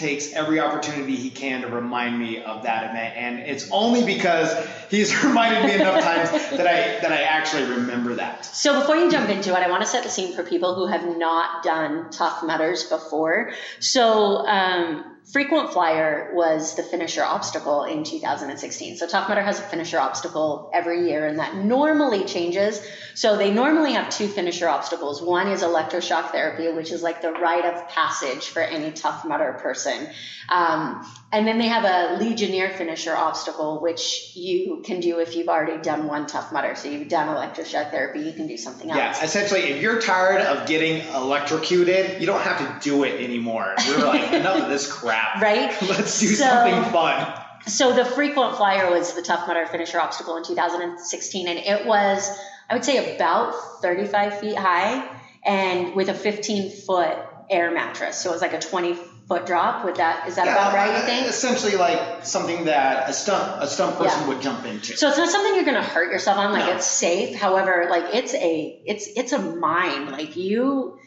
[0.00, 4.52] takes every opportunity he can to remind me of that event and it's only because
[4.88, 8.44] he's reminded me enough times that I that I actually remember that.
[8.44, 10.86] So before you jump into it, I want to set the scene for people who
[10.86, 13.52] have not done Tough Mudders before.
[13.78, 18.96] So um, Frequent Flyer was the finisher obstacle in 2016.
[18.96, 22.80] So Tough Mudder has a finisher obstacle every year, and that normally changes.
[23.14, 25.22] So they normally have two finisher obstacles.
[25.22, 29.58] One is electroshock therapy, which is like the rite of passage for any Tough Mudder
[29.60, 30.08] person.
[30.48, 35.48] Um, and then they have a Legionnaire finisher obstacle, which you can do if you've
[35.48, 36.74] already done one Tough Mudder.
[36.74, 38.98] So you've done electroshock therapy, you can do something else.
[38.98, 43.74] Yeah, essentially, if you're tired of getting electrocuted, you don't have to do it anymore.
[43.86, 45.42] You're like, enough of this crap crap.
[45.42, 45.82] Right?
[45.88, 47.40] Let's do so, something fun.
[47.66, 52.30] So the frequent flyer was the Tough Mudder finisher obstacle in 2016, and it was,
[52.68, 55.06] I would say, about 35 feet high
[55.44, 57.16] and with a 15 foot
[57.50, 58.18] air mattress.
[58.18, 58.94] So it was like a 20
[59.28, 59.84] foot drop.
[59.84, 60.90] With that, is that yeah, about right?
[60.90, 61.26] You uh, think?
[61.26, 64.28] Essentially, like something that a stunt a stunt person yeah.
[64.28, 64.96] would jump into.
[64.96, 66.52] So it's not something you're going to hurt yourself on.
[66.52, 66.76] Like no.
[66.76, 67.36] it's safe.
[67.36, 70.10] However, like it's a it's it's a mind.
[70.10, 70.98] Like you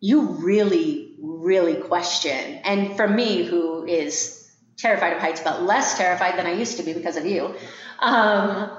[0.00, 2.60] you really, really question.
[2.64, 6.82] And for me, who is terrified of heights, but less terrified than I used to
[6.82, 7.54] be because of you,
[7.98, 8.70] um,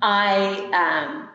[0.00, 1.28] I, um,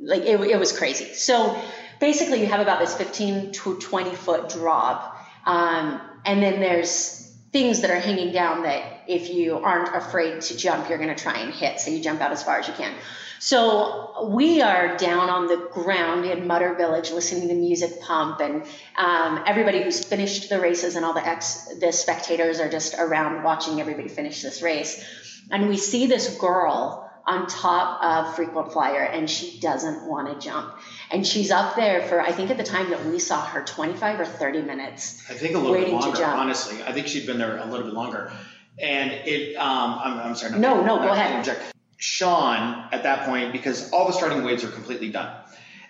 [0.00, 1.14] like, it, it was crazy.
[1.14, 1.60] So
[2.00, 5.18] basically, you have about this 15 to 20 foot drop.
[5.46, 10.56] Um, and then there's things that are hanging down that if you aren't afraid to
[10.56, 11.80] jump, you're going to try and hit.
[11.80, 12.94] So you jump out as far as you can.
[13.38, 18.62] So we are down on the ground in Mudder Village listening to music pump, and
[18.96, 23.42] um, everybody who's finished the races and all the ex the spectators are just around
[23.42, 25.04] watching everybody finish this race.
[25.50, 30.44] And we see this girl on top of frequent flyer, and she doesn't want to
[30.44, 30.74] jump.
[31.10, 34.20] And she's up there for I think at the time that we saw her 25
[34.20, 35.20] or 30 minutes.
[35.28, 36.24] I think a little bit longer.
[36.24, 38.32] Honestly, I think she'd been there a little bit longer.
[38.78, 40.58] And it, um, I'm, I'm sorry.
[40.58, 41.56] No, no, go ahead.
[41.98, 45.36] Sean at that point because all the starting waves are completely done.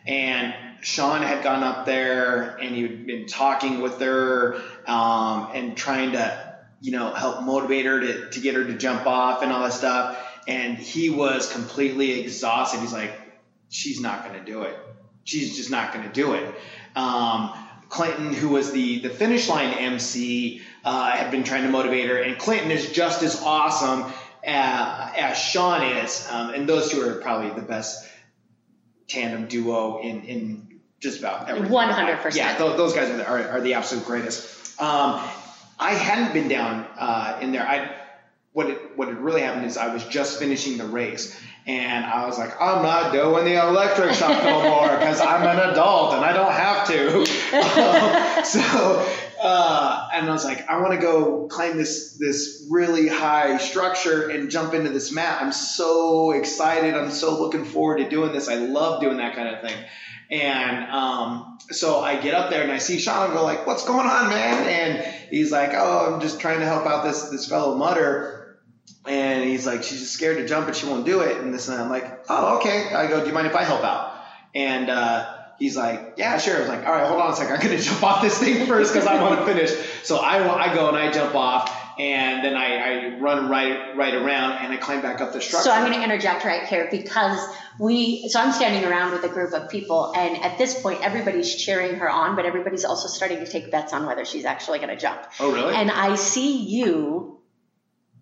[0.07, 6.13] And Sean had gone up there and he'd been talking with her um, and trying
[6.13, 9.63] to, you know, help motivate her to, to get her to jump off and all
[9.63, 10.19] that stuff.
[10.49, 12.81] And he was completely exhausted.
[12.81, 13.13] He's like,
[13.69, 14.77] she's not going to do it.
[15.25, 16.55] She's just not going to do it.
[16.97, 17.53] Um,
[17.93, 22.17] Clinton, who was the, the finish line MC, uh, had been trying to motivate her,
[22.17, 24.11] and Clinton is just as awesome
[24.47, 28.09] uh, as Sean is, um, and those two are probably the best
[29.09, 31.71] tandem duo in in just about everything.
[31.71, 32.59] One hundred percent.
[32.59, 34.81] Yeah, th- those guys are the, are, are the absolute greatest.
[34.81, 35.21] Um,
[35.79, 37.69] I hadn't been down uh, in there.
[37.69, 37.95] I
[38.55, 42.27] what it, what had really happened is I was just finishing the race, and I
[42.27, 46.25] was like, I'm not doing the electric shock no more because I'm an adult and
[46.25, 47.19] I don't have to.
[48.39, 49.07] um, so
[49.43, 54.29] uh, and I was like, I want to go climb this this really high structure
[54.29, 55.43] and jump into this mat.
[55.43, 56.95] I'm so excited.
[56.95, 58.49] I'm so looking forward to doing this.
[58.49, 59.85] I love doing that kind of thing.
[60.31, 63.85] And um, so I get up there and I see Sean and go like, "What's
[63.85, 67.49] going on, man?" And he's like, "Oh, I'm just trying to help out this this
[67.49, 68.42] fellow Mudder."
[69.07, 71.69] And he's like, "She's just scared to jump and she won't do it." And this
[71.69, 71.83] and that.
[71.83, 74.15] I'm like, "Oh, okay." I go, "Do you mind if I help out?"
[74.55, 76.57] And uh, he's like, yeah, sure.
[76.57, 77.55] I was like, all right, hold on a second.
[77.55, 79.71] I'm going to jump off this thing first because I want to finish.
[80.03, 84.15] So I, I go and I jump off and then I, I run right, right
[84.15, 85.65] around and I climb back up the structure.
[85.65, 87.39] So I'm going to interject right here because
[87.79, 91.55] we, so I'm standing around with a group of people and at this point everybody's
[91.55, 94.91] cheering her on, but everybody's also starting to take bets on whether she's actually going
[94.91, 95.23] to jump.
[95.39, 95.75] Oh, really?
[95.75, 97.39] And I see you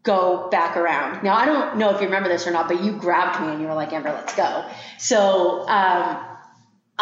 [0.03, 1.23] go back around.
[1.23, 3.61] Now I don't know if you remember this or not, but you grabbed me and
[3.61, 4.65] you were like, Amber, let's go.
[4.99, 6.27] So, um,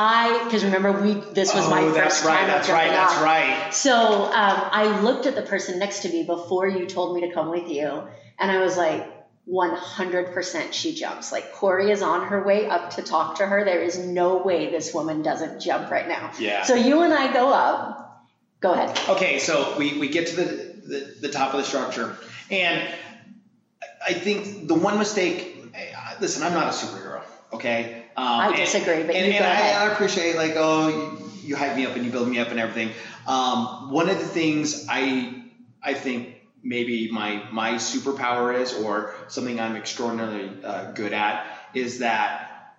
[0.00, 2.46] I, because remember we, this was oh, my first right, time.
[2.46, 2.88] That's right.
[2.88, 3.22] That's off.
[3.22, 3.74] right.
[3.74, 7.34] So um, I looked at the person next to me before you told me to
[7.34, 8.04] come with you,
[8.38, 9.12] and I was like,
[9.50, 11.32] 100% she jumps.
[11.32, 13.64] Like Cory is on her way up to talk to her.
[13.64, 16.32] There is no way this woman doesn't jump right now.
[16.38, 16.64] Yeah.
[16.64, 18.26] So you and I go up.
[18.60, 18.98] Go ahead.
[19.08, 22.16] Okay, so we, we get to the, the, the top of the structure,
[22.50, 22.94] and
[24.06, 25.54] I think the one mistake.
[26.20, 27.22] Listen, I'm not a superhero.
[27.52, 31.76] Okay, um, I disagree, but and, and I, I, appreciate like oh you, you, hype
[31.76, 32.90] me up and you build me up and everything.
[33.26, 35.44] Um, one of the things I
[35.82, 42.00] I think maybe my my superpower is or something I'm extraordinarily uh, good at is
[42.00, 42.74] that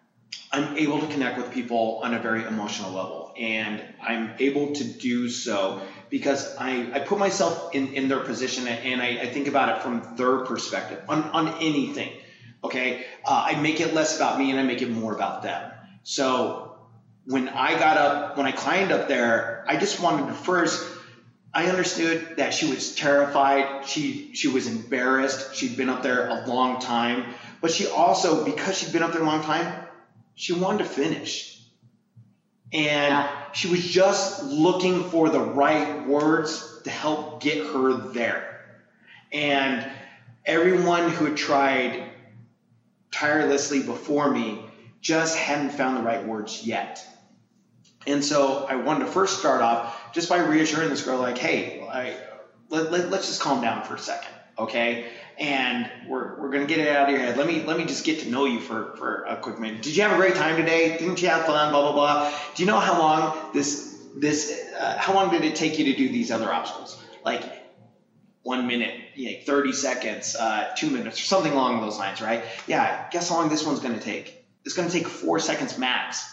[0.51, 4.83] I'm able to connect with people on a very emotional level, and I'm able to
[4.83, 9.47] do so because I, I put myself in, in their position and I, I think
[9.47, 12.11] about it from their perspective on, on anything.
[12.63, 15.71] Okay, uh, I make it less about me and I make it more about them.
[16.03, 16.75] So
[17.25, 20.97] when I got up, when I climbed up there, I just wanted to first.
[21.53, 23.87] I understood that she was terrified.
[23.87, 25.55] She she was embarrassed.
[25.55, 29.21] She'd been up there a long time, but she also, because she'd been up there
[29.21, 29.85] a long time,
[30.35, 31.61] she wanted to finish.
[32.71, 38.65] And she was just looking for the right words to help get her there.
[39.31, 39.85] And
[40.45, 42.03] everyone who had tried
[43.11, 44.63] tirelessly before me
[45.01, 47.05] just hadn't found the right words yet.
[48.07, 51.81] And so I wanted to first start off just by reassuring this girl, like, hey,
[51.81, 52.17] I,
[52.69, 55.11] let, let, let's just calm down for a second, okay?
[55.39, 57.37] And we're, we're gonna get it out of your head.
[57.37, 59.81] Let me let me just get to know you for, for a quick minute.
[59.81, 60.97] Did you have a great time today?
[60.97, 61.71] Didn't you have fun?
[61.71, 62.33] Blah blah blah.
[62.55, 65.95] Do you know how long this this uh, how long did it take you to
[65.95, 67.01] do these other obstacles?
[67.23, 67.43] Like
[68.43, 72.43] one minute, you know, 30 seconds, uh, two minutes, or something along those lines, right?
[72.67, 74.43] Yeah, guess how long this one's going to take?
[74.65, 76.25] It's going to take four seconds max.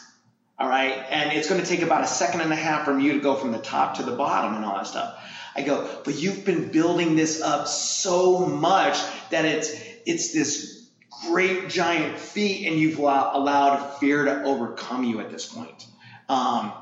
[0.59, 1.05] All right.
[1.11, 3.35] And it's going to take about a second and a half from you to go
[3.35, 5.23] from the top to the bottom and all that stuff.
[5.57, 8.99] I go, but you've been building this up so much
[9.31, 9.73] that it's,
[10.05, 10.89] it's this
[11.25, 15.87] great giant feat and you've allowed fear to overcome you at this point.
[16.29, 16.73] Um,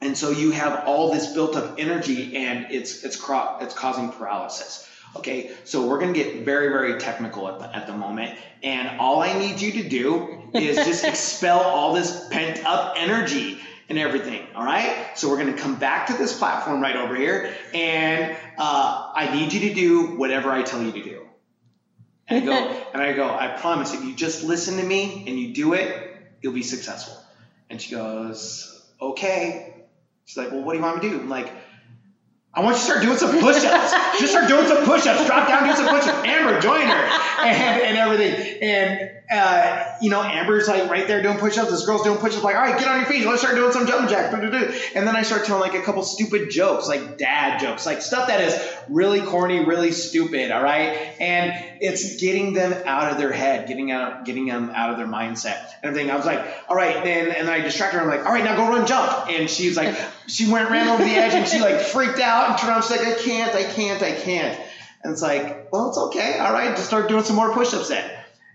[0.00, 4.88] and so you have all this built up energy and it's it's it's causing paralysis.
[5.16, 8.38] Okay so we're to get very very technical at the, at the moment.
[8.62, 13.60] And all i need you to do is just expel all this pent up energy
[13.88, 14.46] and everything.
[14.54, 15.10] All right.
[15.16, 19.34] So we're going to come back to this platform right over here, and uh, I
[19.34, 21.24] need you to do whatever I tell you to do.
[22.28, 25.38] And I go, and I go, I promise, if you just listen to me and
[25.38, 27.16] you do it, you'll be successful.
[27.70, 29.74] And she goes, okay.
[30.26, 31.22] She's like, well, what do you want me to do?
[31.22, 31.50] I'm like,
[32.54, 33.92] I want you to start doing some push-ups.
[34.20, 35.26] Just start doing some push-ups.
[35.26, 36.26] Drop down, do some push-ups.
[36.26, 38.62] Amber, join her, and, and everything.
[38.62, 41.70] And uh, you know, Amber's like right there doing push-ups.
[41.70, 42.42] This girl's doing push-ups.
[42.42, 43.26] Like, all right, get on your feet.
[43.26, 44.34] Let's start doing some jumping jacks.
[44.34, 48.28] And then I start telling like a couple stupid jokes, like dad jokes, like stuff
[48.28, 50.50] that is really corny, really stupid.
[50.50, 54.90] All right, and it's getting them out of their head, getting out, getting them out
[54.90, 56.10] of their mindset and everything.
[56.10, 58.00] I was like, all right, then, and then I distract her.
[58.00, 59.28] I'm like, all right, now go run, jump.
[59.28, 59.94] And she's like,
[60.28, 62.82] she went ran over the edge and she like freaked out and turned around.
[62.82, 64.60] She's like, I can't, I can't, I can't.
[65.02, 66.38] And it's like, well, it's okay.
[66.38, 68.10] All right, just start doing some more push-ups then.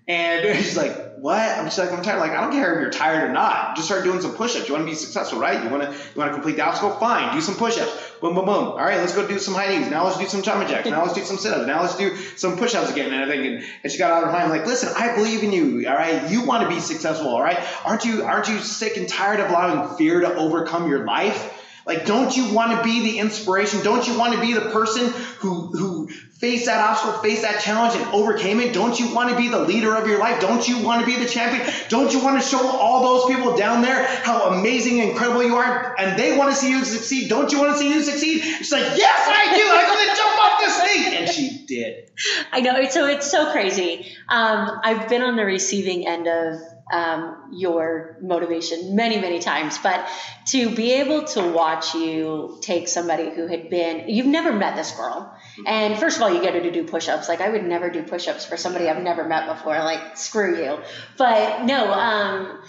[0.08, 1.40] And she's like, what?
[1.40, 2.20] I'm just like, I'm tired.
[2.20, 3.78] Like, I don't care if you're tired or not.
[3.78, 4.68] Just start doing some push-ups.
[4.68, 5.64] You want to be successful, right?
[5.64, 6.92] You want to, you want to complete the obstacle?
[6.92, 7.34] Fine.
[7.34, 8.12] Do some push-ups.
[8.20, 8.66] Boom, boom, boom.
[8.66, 9.90] All right, let's go do some high knees.
[9.90, 10.88] Now let's do some jumping jacks.
[10.88, 11.66] Now let's do some sit-ups.
[11.66, 13.54] Now let's do some push-ups again and everything.
[13.54, 14.50] And, and she got out of her mind.
[14.50, 15.88] Like, listen, I believe in you.
[15.88, 17.30] All right, you want to be successful.
[17.30, 21.06] All right, aren't you, aren't you sick and tired of allowing fear to overcome your
[21.06, 21.62] life?
[21.86, 23.84] Like, don't you want to be the inspiration?
[23.84, 25.10] Don't you want to be the person
[25.40, 28.74] who, who faced that obstacle, faced that challenge and overcame it?
[28.74, 30.40] Don't you want to be the leader of your life?
[30.40, 31.70] Don't you want to be the champion?
[31.90, 35.56] Don't you want to show all those people down there how amazing and incredible you
[35.56, 37.30] are and they want to see you succeed?
[37.30, 38.42] Don't you want to see you succeed?
[38.42, 39.64] She's like, yes, I do.
[39.70, 41.14] I'm going to jump off this thing.
[41.18, 42.10] And she did.
[42.52, 42.90] I know.
[42.90, 44.08] So, it's so crazy.
[44.30, 46.62] Um, I've been on the receiving end of
[46.94, 49.78] um, your motivation many, many times.
[49.80, 50.08] But
[50.48, 54.92] to be able to watch you take somebody who had been, you've never met this
[54.92, 55.36] girl.
[55.66, 57.28] And first of all, you get her to do push ups.
[57.28, 59.78] Like, I would never do push ups for somebody I've never met before.
[59.80, 60.80] Like, screw you.
[61.18, 62.62] But no, um,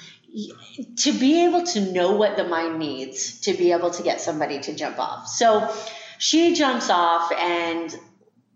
[0.97, 4.59] to be able to know what the mind needs to be able to get somebody
[4.61, 5.29] to jump off.
[5.29, 5.71] So
[6.19, 7.95] she jumps off and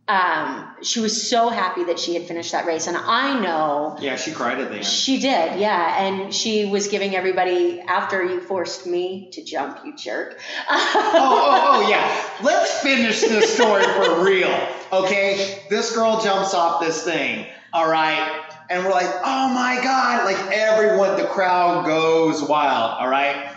[0.08, 2.86] um, she was so happy that she had finished that race.
[2.86, 3.98] And I know.
[4.00, 4.86] Yeah, she cried at the end.
[4.86, 6.02] She did, yeah.
[6.02, 10.40] And she was giving everybody, after you forced me to jump, you jerk.
[10.70, 12.24] oh, oh, oh, yeah.
[12.42, 14.54] Let's finish this story for real,
[14.92, 15.62] okay?
[15.68, 18.44] This girl jumps off this thing, all right?
[18.70, 20.24] And we're like, oh my God.
[20.24, 23.47] Like everyone, the crowd goes wild, all right?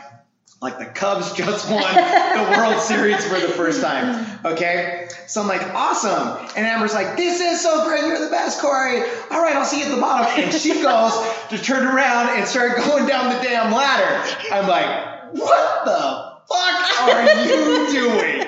[0.62, 4.40] Like the Cubs just won the World Series for the first time.
[4.46, 5.08] Okay.
[5.26, 6.38] So I'm like, awesome.
[6.56, 8.06] And Amber's like, this is so great.
[8.06, 9.02] You're the best, Cory.
[9.32, 10.28] All right, I'll see you at the bottom.
[10.44, 11.14] And she goes
[11.50, 14.36] to turn around and start going down the damn ladder.
[14.52, 18.42] I'm like, what the fuck are you doing?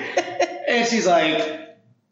[0.68, 1.40] And she's like,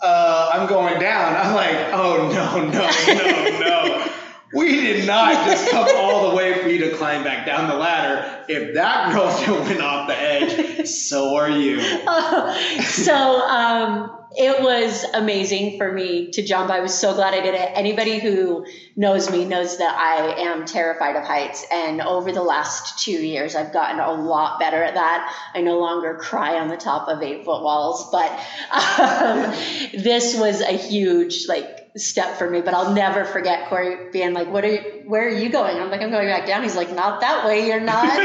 [0.01, 1.37] uh, I'm going down.
[1.37, 4.12] I'm like, oh no, no, no, no.
[4.55, 7.77] We did not just come all the way for you to climb back down the
[7.77, 8.45] ladder.
[8.49, 11.81] If that girl jumping off the edge, so are you.
[12.83, 16.71] so um, it was amazing for me to jump.
[16.71, 17.71] I was so glad I did it.
[17.75, 21.65] Anybody who knows me knows that I am terrified of heights.
[21.71, 25.35] And over the last two years, I've gotten a lot better at that.
[25.55, 28.31] I no longer cry on the top of eight foot walls, but
[29.01, 29.53] um,
[29.95, 34.49] this was a huge, like, step for me, but I'll never forget Cory being like,
[34.49, 36.93] "What are you, where are you going?" I'm like, "I'm going back down." He's like,
[36.93, 38.17] "Not that way, you're not."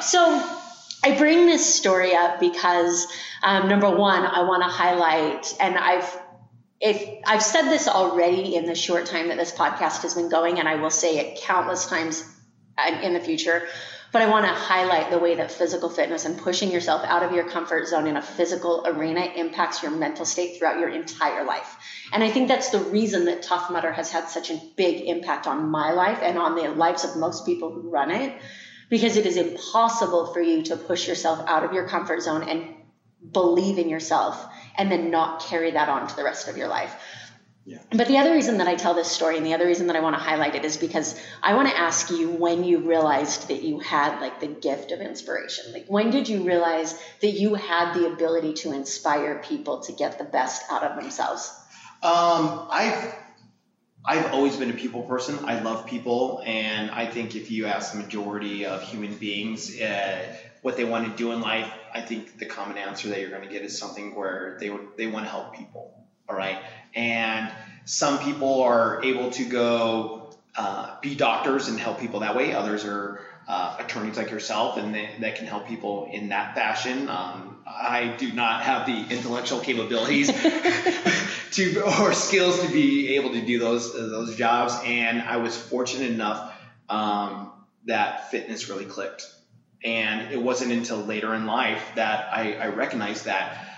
[0.04, 0.20] so
[1.02, 3.06] I bring this story up because
[3.42, 6.20] um, number one, I want to highlight, and I've
[6.80, 10.58] if I've said this already in the short time that this podcast has been going,
[10.58, 12.24] and I will say it countless times
[12.78, 13.66] uh, in the future
[14.12, 17.32] but I want to highlight the way that physical fitness and pushing yourself out of
[17.32, 21.76] your comfort zone in a physical arena impacts your mental state throughout your entire life.
[22.12, 25.46] And I think that's the reason that Tough Mudder has had such a big impact
[25.46, 28.34] on my life and on the lives of most people who run it,
[28.88, 32.74] because it is impossible for you to push yourself out of your comfort zone and
[33.32, 34.46] believe in yourself
[34.78, 36.94] and then not carry that on to the rest of your life.
[37.68, 37.78] Yeah.
[37.90, 40.00] But the other reason that I tell this story and the other reason that I
[40.00, 43.64] want to highlight it is because I want to ask you when you realized that
[43.64, 45.72] you had like the gift of inspiration.
[45.72, 50.16] Like when did you realize that you had the ability to inspire people to get
[50.16, 51.52] the best out of themselves?
[52.04, 53.14] Um, I've
[54.04, 55.36] I've always been a people person.
[55.44, 60.36] I love people, and I think if you ask the majority of human beings uh,
[60.62, 63.42] what they want to do in life, I think the common answer that you're going
[63.42, 65.95] to get is something where they they want to help people.
[66.28, 66.58] All right,
[66.94, 67.50] and
[67.84, 72.52] some people are able to go uh, be doctors and help people that way.
[72.52, 77.08] Others are uh, attorneys like yourself, and they, that can help people in that fashion.
[77.08, 80.28] Um, I do not have the intellectual capabilities
[81.52, 86.10] to or skills to be able to do those those jobs, and I was fortunate
[86.10, 86.52] enough
[86.88, 87.52] um,
[87.86, 89.26] that fitness really clicked
[89.82, 93.75] And it wasn't until later in life that I, I recognized that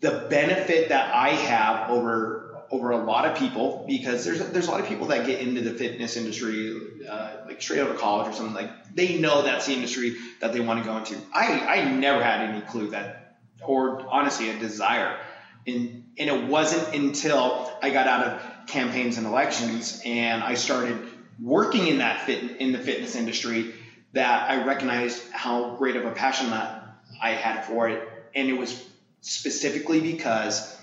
[0.00, 4.70] the benefit that I have over over a lot of people because there's there's a
[4.70, 6.74] lot of people that get into the fitness industry
[7.08, 10.52] uh, like straight out of college or something like they know that's the industry that
[10.52, 11.16] they want to go into.
[11.32, 15.18] I I never had any clue that or honestly a desire.
[15.66, 21.06] And and it wasn't until I got out of campaigns and elections and I started
[21.40, 23.74] working in that fit in the fitness industry
[24.12, 28.56] that I recognized how great of a passion that I had for it and it
[28.56, 28.82] was
[29.26, 30.76] specifically because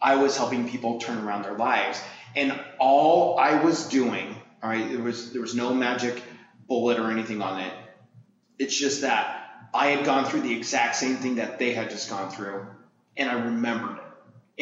[0.00, 2.00] I was helping people turn around their lives.
[2.34, 6.22] And all I was doing, all right, there was there was no magic
[6.66, 7.72] bullet or anything on it.
[8.58, 12.08] It's just that I had gone through the exact same thing that they had just
[12.08, 12.66] gone through,
[13.16, 14.04] and I remembered it.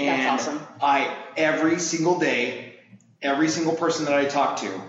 [0.03, 0.67] And That's awesome.
[0.81, 2.75] I every single day,
[3.23, 4.81] every single person that I talked to,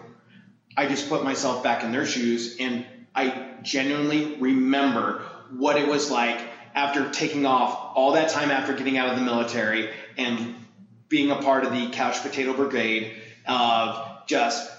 [0.76, 5.24] I just put myself back in their shoes, and I genuinely remember
[5.55, 6.39] what it was like
[6.78, 10.53] after taking off all that time after getting out of the military and
[11.09, 13.17] being a part of the couch potato brigade
[13.47, 14.69] of just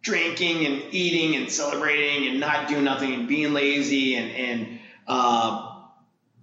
[0.00, 4.78] drinking and eating and celebrating and not doing nothing and being lazy and and
[5.08, 5.68] um,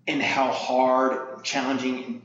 [0.06, 2.22] and how hard challenging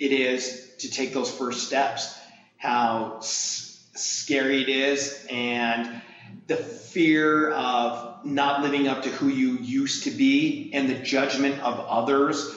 [0.00, 2.12] it is to take those first steps
[2.56, 6.02] how s- scary it is and
[6.48, 11.60] the fear of not living up to who you used to be and the judgment
[11.60, 12.54] of others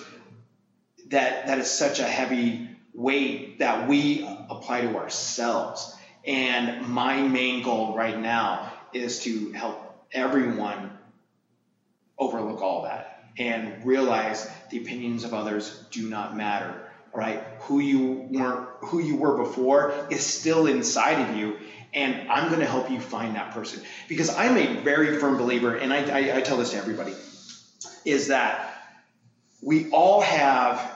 [1.07, 5.93] that that is such a heavy weight that we apply to ourselves.
[6.25, 10.91] And my main goal right now is to help everyone
[12.17, 16.81] overlook all that and realize the opinions of others do not matter.
[17.13, 21.57] right who you weren't, who you were before is still inside of you,
[21.95, 23.81] and I'm going to help you find that person.
[24.07, 27.13] Because I'm a very firm believer, and I, I, I tell this to everybody,
[28.03, 28.77] is that
[29.61, 30.93] we all have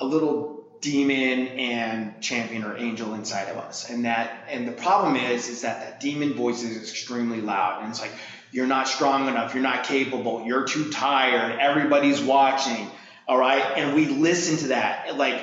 [0.00, 3.88] a little demon and champion or angel inside of us.
[3.88, 7.82] And that and the problem is is that that demon voice is extremely loud.
[7.82, 8.10] And it's like
[8.50, 12.90] you're not strong enough you're not capable you're too tired everybody's watching
[13.28, 13.62] all right?
[13.76, 15.42] And we listen to that like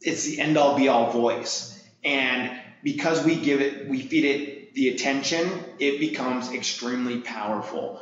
[0.00, 1.70] it's the end all be all voice.
[2.04, 2.50] And
[2.84, 5.48] because we give it we feed it the attention
[5.80, 8.00] it becomes extremely powerful.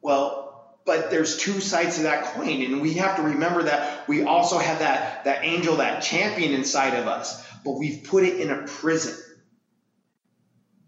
[0.00, 0.44] Well
[0.84, 4.58] but there's two sides to that coin and we have to remember that we also
[4.58, 8.66] have that that angel that champion inside of us but we've put it in a
[8.66, 9.16] prison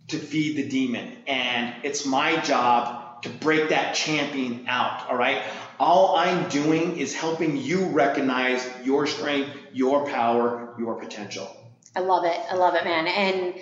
[0.08, 5.42] to feed the demon and it's my job to break that champion out all right?
[5.78, 11.59] All i'm doing is helping you recognize your strength your power your potential
[11.96, 13.54] i love it i love it man and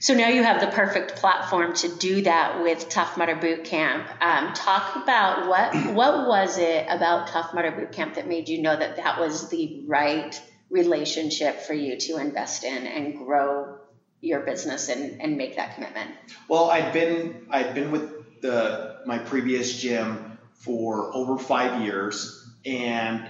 [0.00, 4.08] so now you have the perfect platform to do that with Tough Mudder Boot Camp.
[4.22, 8.62] Um, talk about what what was it about Tough Mudder Boot Camp that made you
[8.62, 13.76] know that that was the right relationship for you to invest in and grow
[14.22, 16.10] your business and, and make that commitment?
[16.48, 23.28] Well, I've been I'd been with the my previous gym for over five years, and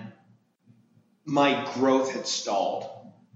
[1.24, 2.88] my growth had stalled.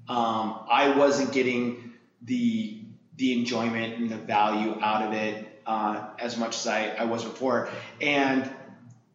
[0.09, 1.93] Um, I wasn't getting
[2.23, 2.81] the
[3.17, 7.25] the enjoyment and the value out of it uh, as much as I, I was
[7.25, 7.69] before.
[8.01, 8.43] And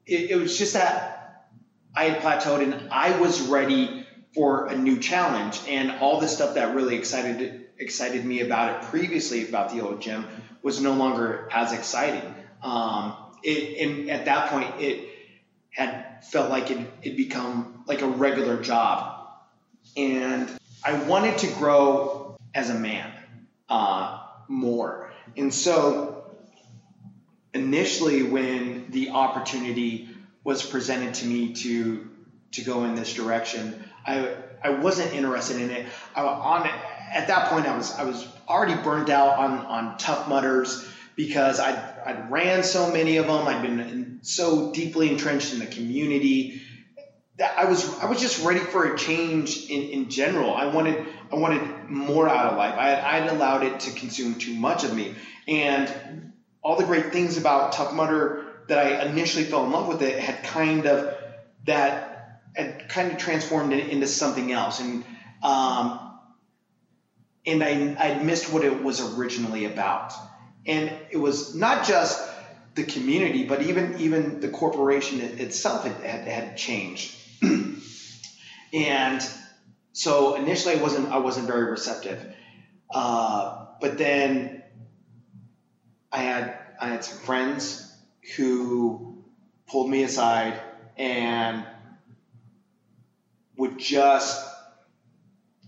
[0.06, 1.50] it, it was just that
[1.96, 5.60] I had plateaued and I was ready for a new challenge.
[5.68, 10.02] And all the stuff that really excited excited me about it previously about the old
[10.02, 10.26] gym
[10.62, 12.36] was no longer as exciting.
[12.62, 15.08] Um, it, and at that point, it
[15.70, 19.28] had felt like it had become like a regular job.
[19.96, 20.50] And
[20.84, 23.12] I wanted to grow as a man
[23.68, 25.12] uh, more.
[25.36, 26.24] And so
[27.54, 30.10] initially, when the opportunity
[30.44, 32.10] was presented to me to
[32.52, 35.88] to go in this direction, I I wasn't interested in it.
[36.16, 40.28] I, on at that point, I was I was already burned out on on Tough
[40.28, 41.72] Mudders because I
[42.06, 43.48] I ran so many of them.
[43.48, 46.62] I'd been so deeply entrenched in the community
[47.40, 50.54] that I was I was just ready for a change in, in general.
[50.54, 52.76] I wanted I wanted more out of life.
[52.78, 55.16] I had, I had allowed it to consume too much of me,
[55.48, 60.02] and all the great things about Tough Mudder that I initially fell in love with
[60.02, 61.16] it had kind of
[61.66, 65.06] that had kind of transformed it into something else, and
[65.42, 66.12] um,
[67.46, 70.12] and I I missed what it was originally about,
[70.66, 72.22] and it was not just
[72.76, 77.16] the community, but even even the corporation itself had, had, had changed.
[78.74, 79.28] And
[79.94, 82.34] so initially I wasn't I wasn't very receptive,
[82.94, 84.64] uh, but then
[86.12, 87.86] I had I had some friends
[88.36, 89.24] who
[89.68, 90.60] pulled me aside
[90.98, 91.66] and
[93.58, 94.48] would just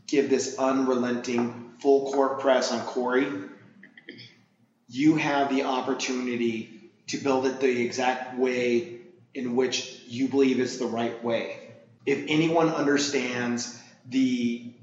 [0.07, 3.27] give this unrelenting full court press on Cory,
[4.87, 8.99] you have the opportunity to build it the exact way
[9.33, 11.60] in which you believe is the right way.
[12.05, 14.73] If anyone understands the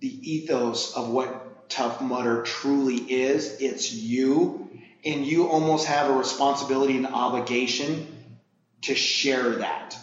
[0.00, 4.68] the ethos of what Tough Mudder truly is, it's you,
[5.04, 8.06] and you almost have a responsibility and obligation
[8.82, 9.96] to share that.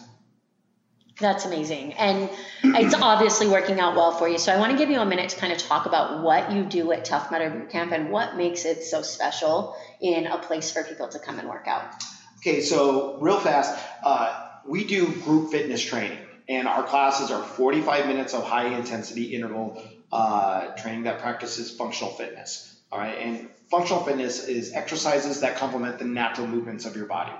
[1.20, 1.93] That's amazing.
[1.93, 2.30] And
[2.64, 4.39] it's obviously working out well for you.
[4.39, 6.64] So I want to give you a minute to kind of talk about what you
[6.64, 10.72] do at Tough Mudder Boot Camp and what makes it so special in a place
[10.72, 11.93] for people to come and work out.
[12.39, 16.18] Okay, so real fast, uh, we do group fitness training,
[16.52, 19.82] and our classes are 45 minutes of high intensity interval
[20.12, 22.76] uh, training that practices functional fitness.
[22.91, 27.32] All right, and functional fitness is exercises that complement the natural movements of your body.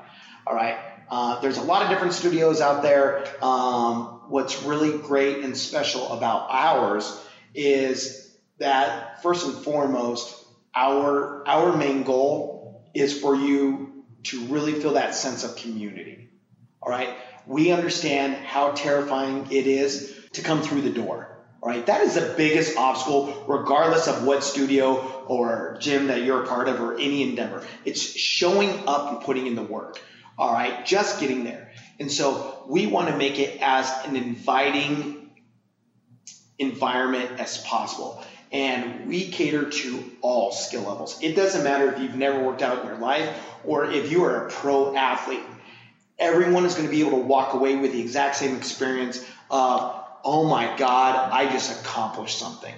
[0.48, 0.78] All right,
[1.10, 3.26] uh, there's a lot of different studios out there.
[3.44, 7.22] Um, what's really great and special about ours
[7.54, 10.34] is that first and foremost,
[10.74, 16.30] our our main goal is for you to really feel that sense of community.
[16.82, 17.10] All right,
[17.46, 21.28] we understand how terrifying it is to come through the door.
[21.64, 21.86] Right?
[21.86, 26.68] That is the biggest obstacle, regardless of what studio or gym that you're a part
[26.68, 27.64] of or any endeavor.
[27.86, 30.02] It's showing up and putting in the work.
[30.40, 31.72] All right, just getting there.
[32.00, 35.30] And so we want to make it as an inviting
[36.58, 38.24] environment as possible.
[38.52, 41.22] And we cater to all skill levels.
[41.22, 43.30] It doesn't matter if you've never worked out in your life
[43.64, 45.44] or if you are a pro athlete.
[46.22, 49.94] Everyone is going to be able to walk away with the exact same experience of,
[50.24, 52.74] oh my God, I just accomplished something.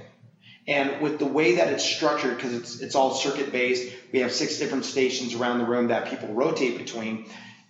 [0.65, 4.31] And with the way that it's structured, because it's, it's all circuit based, we have
[4.31, 7.25] six different stations around the room that people rotate between.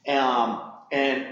[0.07, 0.61] Um,
[0.91, 1.25] and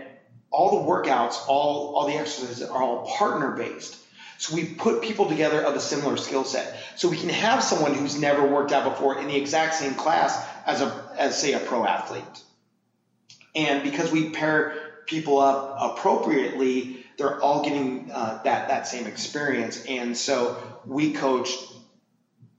[0.50, 3.98] all the workouts, all, all the exercises are all partner based.
[4.40, 6.76] So we put people together of a similar skill set.
[6.96, 10.44] So we can have someone who's never worked out before in the exact same class
[10.66, 12.24] as a, as say a pro athlete.
[13.56, 19.86] And because we pair people up appropriately, they're all getting uh, that, that same experience.
[19.86, 21.50] And so we coach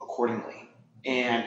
[0.01, 0.68] accordingly.
[1.05, 1.45] And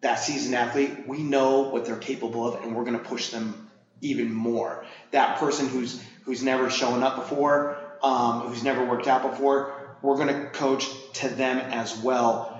[0.00, 3.70] that seasoned athlete, we know what they're capable of and we're going to push them
[4.00, 4.84] even more.
[5.10, 10.16] That person who's who's never shown up before, um, who's never worked out before, we're
[10.16, 12.56] going to coach to them as well.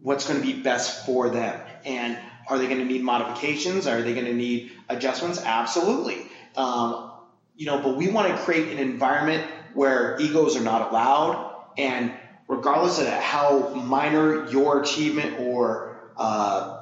[0.00, 2.18] What's going to be best for them, and
[2.48, 3.86] are they going to need modifications?
[3.86, 5.40] Are they going to need adjustments?
[5.42, 6.18] Absolutely.
[6.56, 7.12] Um,
[7.56, 9.44] you know, but we want to create an environment
[9.74, 12.12] where egos are not allowed, and
[12.48, 16.78] regardless of how minor your achievement or uh,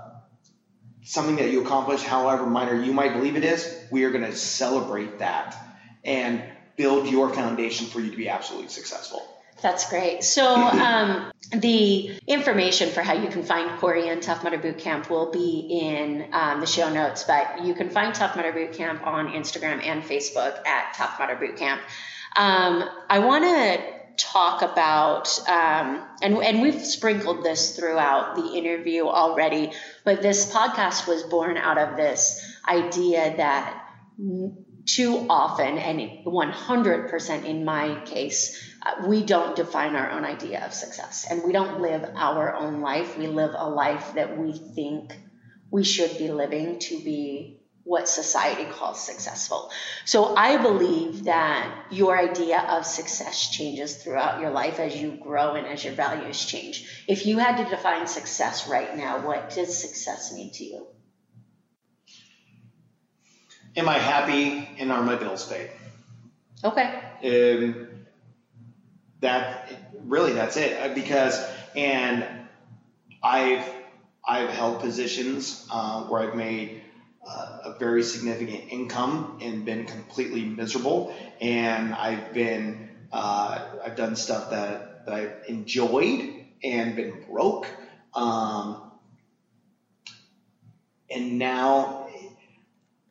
[1.02, 4.34] something that you accomplish, however minor you might believe it is, we are going to
[4.34, 5.56] celebrate that
[6.04, 6.42] and
[6.76, 9.26] build your foundation for you to be absolutely successful.
[9.62, 10.24] That's great.
[10.24, 15.10] So, um, the information for how you can find Corey and Tough Mudder Boot Camp
[15.10, 19.06] will be in um, the show notes, but you can find Tough Mudder Boot Camp
[19.06, 21.80] on Instagram and Facebook at Tough Mudder Boot Camp.
[22.36, 29.06] Um, I want to talk about, um, and, and we've sprinkled this throughout the interview
[29.06, 29.72] already,
[30.04, 33.80] but this podcast was born out of this idea that
[34.86, 38.73] too often, and 100% in my case,
[39.06, 43.16] we don't define our own idea of success and we don't live our own life.
[43.16, 45.16] We live a life that we think
[45.70, 49.70] we should be living to be what society calls successful.
[50.06, 55.54] So I believe that your idea of success changes throughout your life as you grow
[55.54, 57.04] and as your values change.
[57.06, 60.86] If you had to define success right now, what does success mean to you?
[63.76, 65.70] Am I happy and are my bills paid?
[66.62, 67.00] Okay.
[67.24, 67.88] Um,
[69.24, 69.72] that
[70.04, 71.44] really that's it uh, because
[71.74, 72.26] and
[73.22, 73.68] I've
[74.26, 76.82] I've held positions uh, where I've made
[77.26, 81.12] uh, a very significant income and been completely miserable.
[81.40, 87.66] And I've been, uh, I've done stuff that, that I've enjoyed and been broke.
[88.14, 88.92] Um,
[91.10, 92.08] and now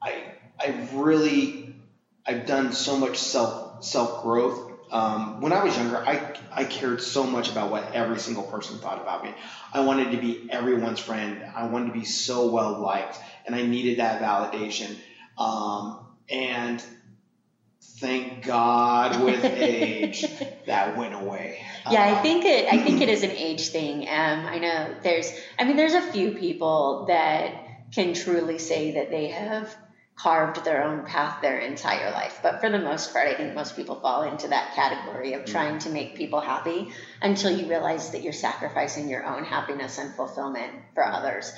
[0.01, 1.75] I, I've really,
[2.25, 7.01] I've done so much self, self growth um, when I was younger, I, I cared
[7.01, 9.33] so much about what every single person thought about me.
[9.73, 11.43] I wanted to be everyone's friend.
[11.55, 13.17] I wanted to be so well liked,
[13.47, 14.95] and I needed that validation.
[15.35, 16.83] Um, and
[17.81, 20.25] thank God, with age,
[20.67, 21.59] that went away.
[21.89, 22.71] Yeah, I think it.
[22.71, 24.01] I think it is an age thing.
[24.07, 25.33] Um, I know there's.
[25.57, 27.51] I mean, there's a few people that
[27.91, 29.75] can truly say that they have
[30.15, 32.39] carved their own path their entire life.
[32.43, 35.47] But for the most part, I think most people fall into that category of mm.
[35.47, 36.91] trying to make people happy
[37.21, 41.51] until you realize that you're sacrificing your own happiness and fulfillment for others.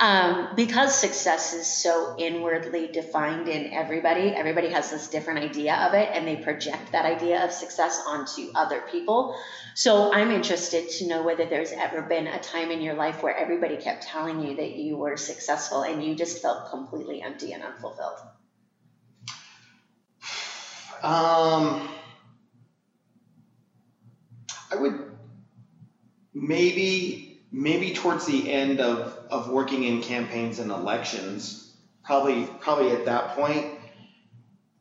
[0.00, 5.94] Um, because success is so inwardly defined in everybody, everybody has this different idea of
[5.94, 9.34] it and they project that idea of success onto other people.
[9.74, 13.36] So I'm interested to know whether there's ever been a time in your life where
[13.36, 17.64] everybody kept telling you that you were successful and you just felt completely empty and
[17.64, 18.18] unfulfilled.
[21.02, 21.88] Um,
[24.70, 25.10] I would
[26.34, 31.72] maybe maybe towards the end of, of working in campaigns and elections,
[32.04, 33.66] probably probably at that point,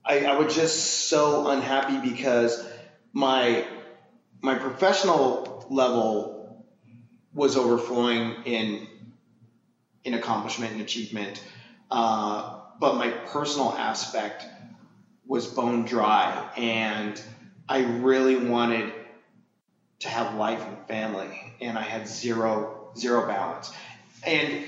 [0.06, 2.68] I, I was just so unhappy because
[3.14, 3.66] my
[4.42, 6.66] my professional level
[7.34, 8.88] was overflowing in
[10.04, 11.44] in accomplishment and achievement,
[11.92, 14.46] uh, but my personal aspect
[15.26, 17.22] was bone dry, and
[17.68, 18.94] I really wanted
[20.00, 23.72] to have life and family, and I had zero zero balance,
[24.24, 24.64] and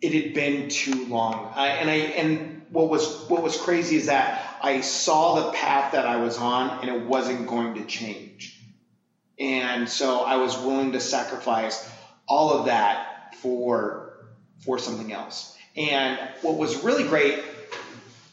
[0.00, 1.52] it had been too long.
[1.54, 5.92] I, and I and what was what was crazy is that I saw the path
[5.92, 8.60] that I was on, and it wasn't going to change,
[9.38, 11.88] and so I was willing to sacrifice
[12.28, 14.26] all of that for
[14.64, 15.56] for something else.
[15.76, 17.42] And what was really great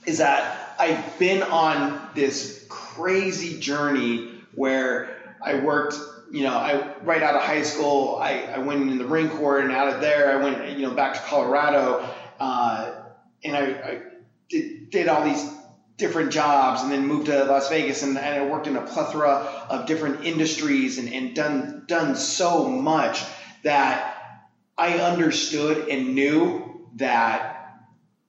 [0.06, 5.96] is that I've been on this crazy journey where I worked,
[6.32, 9.60] you know, I right out of high school, I, I went in the Marine Corps,
[9.60, 12.08] and out of there, I went, you know, back to Colorado,
[12.40, 13.04] uh,
[13.44, 14.02] and I, I
[14.50, 15.54] did, did all these
[15.98, 19.66] different jobs and then moved to Las Vegas and, and I worked in a plethora
[19.70, 23.24] of different industries and, and done done so much
[23.64, 24.42] that
[24.78, 27.84] I understood and knew that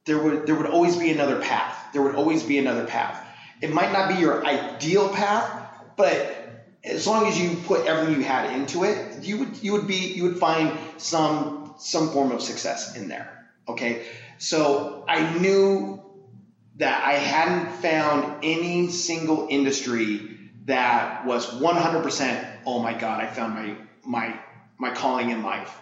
[0.04, 1.83] there would there would always be another path.
[1.94, 3.26] There would always be another path.
[3.62, 6.44] It might not be your ideal path, but
[6.84, 10.12] as long as you put everything you had into it, you would you would be
[10.12, 13.46] you would find some some form of success in there.
[13.66, 14.04] Okay,
[14.36, 16.02] so I knew
[16.76, 22.58] that I hadn't found any single industry that was 100%.
[22.66, 24.38] Oh my God, I found my my
[24.78, 25.74] my calling in life.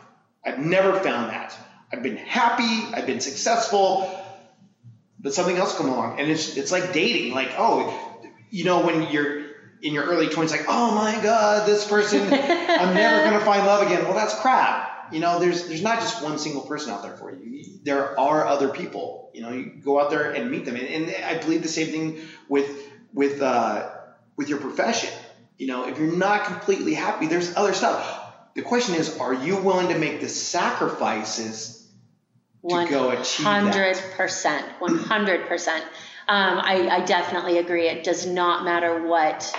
[0.45, 1.57] I've never found that.
[1.93, 2.95] I've been happy.
[2.95, 4.09] I've been successful.
[5.23, 7.33] But something else come along, and it's it's like dating.
[7.33, 8.13] Like oh,
[8.51, 9.43] you know, when you're
[9.83, 13.67] in your early 20s, like, oh my God, this person, I'm never going to find
[13.67, 14.05] love again.
[14.05, 15.13] Well, that's crap.
[15.13, 17.65] You know, there's there's not just one single person out there for you.
[17.83, 19.31] There are other people.
[19.35, 21.89] You know, you go out there and meet them, and, and I believe the same
[21.89, 23.91] thing with with uh,
[24.37, 25.11] with your profession.
[25.59, 28.21] You know, if you're not completely happy, there's other stuff.
[28.55, 31.82] The question is, are you willing to make the sacrifices
[32.69, 33.75] to go achieve that?
[33.75, 34.79] 100%.
[34.81, 35.77] 100%.
[35.79, 35.85] Um,
[36.29, 37.89] I, I, definitely agree.
[37.89, 39.53] It does not matter what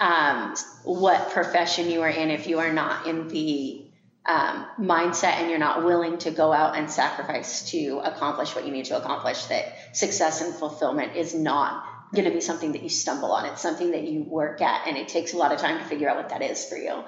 [0.00, 3.86] um, what profession you are in if you are not in the
[4.26, 8.72] um, mindset and you're not willing to go out and sacrifice to accomplish what you
[8.72, 9.44] need to accomplish.
[9.44, 13.46] That success and fulfillment is not going to be something that you stumble on.
[13.46, 16.08] It's something that you work at, and it takes a lot of time to figure
[16.08, 17.04] out what that is for you.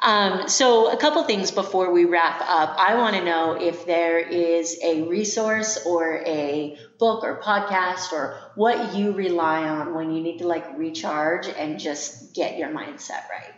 [0.00, 2.76] Um, so, a couple things before we wrap up.
[2.78, 8.38] I want to know if there is a resource or a book or podcast or
[8.54, 13.28] what you rely on when you need to like recharge and just get your mindset
[13.28, 13.54] right.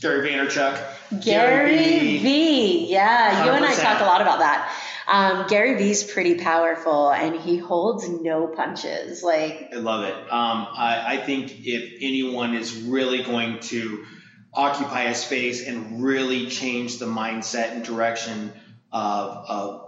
[0.00, 1.22] Gary Vaynerchuk.
[1.22, 2.90] Gary, Gary V.
[2.90, 3.46] Yeah, 100%.
[3.46, 4.74] you and I talk a lot about that.
[5.06, 9.22] Um, Gary Vee's pretty powerful and he holds no punches.
[9.22, 10.14] Like I love it.
[10.14, 14.04] Um, I, I think if anyone is really going to
[14.54, 18.52] occupy a space and really change the mindset and direction
[18.90, 19.82] of, a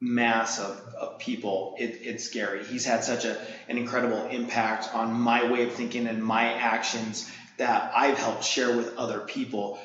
[0.00, 2.62] mass of, of people, it, it's scary.
[2.64, 7.30] He's had such a, an incredible impact on my way of thinking and my actions
[7.58, 9.78] that I've helped share with other people.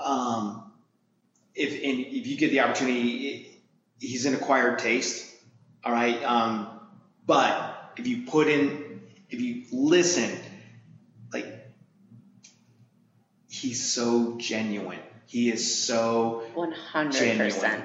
[0.00, 0.62] Um,
[1.54, 3.60] if if you get the opportunity,
[4.00, 5.26] he's an acquired taste,
[5.84, 6.22] all right.
[6.24, 6.68] Um,
[7.26, 9.00] but if you put in,
[9.30, 10.30] if you listen
[13.64, 15.00] he's so genuine.
[15.26, 17.82] He is so 100%.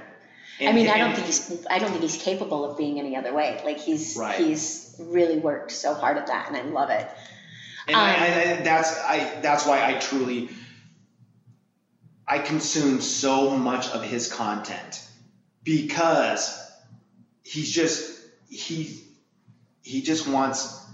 [0.62, 3.34] I mean, I don't think he's I don't think he's capable of being any other
[3.34, 3.62] way.
[3.64, 4.38] Like he's right.
[4.38, 7.10] he's really worked so hard at that, and I love it.
[7.88, 10.50] And um, I, I, that's I that's why I truly
[12.28, 15.08] I consume so much of his content
[15.64, 16.62] because
[17.44, 19.02] he's just he
[19.82, 20.86] he just wants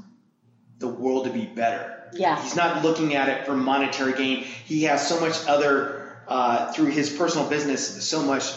[0.77, 2.41] the world to be better yeah.
[2.41, 4.43] He's not looking at it for monetary gain.
[4.43, 8.51] He has so much other, uh, through his personal business, so much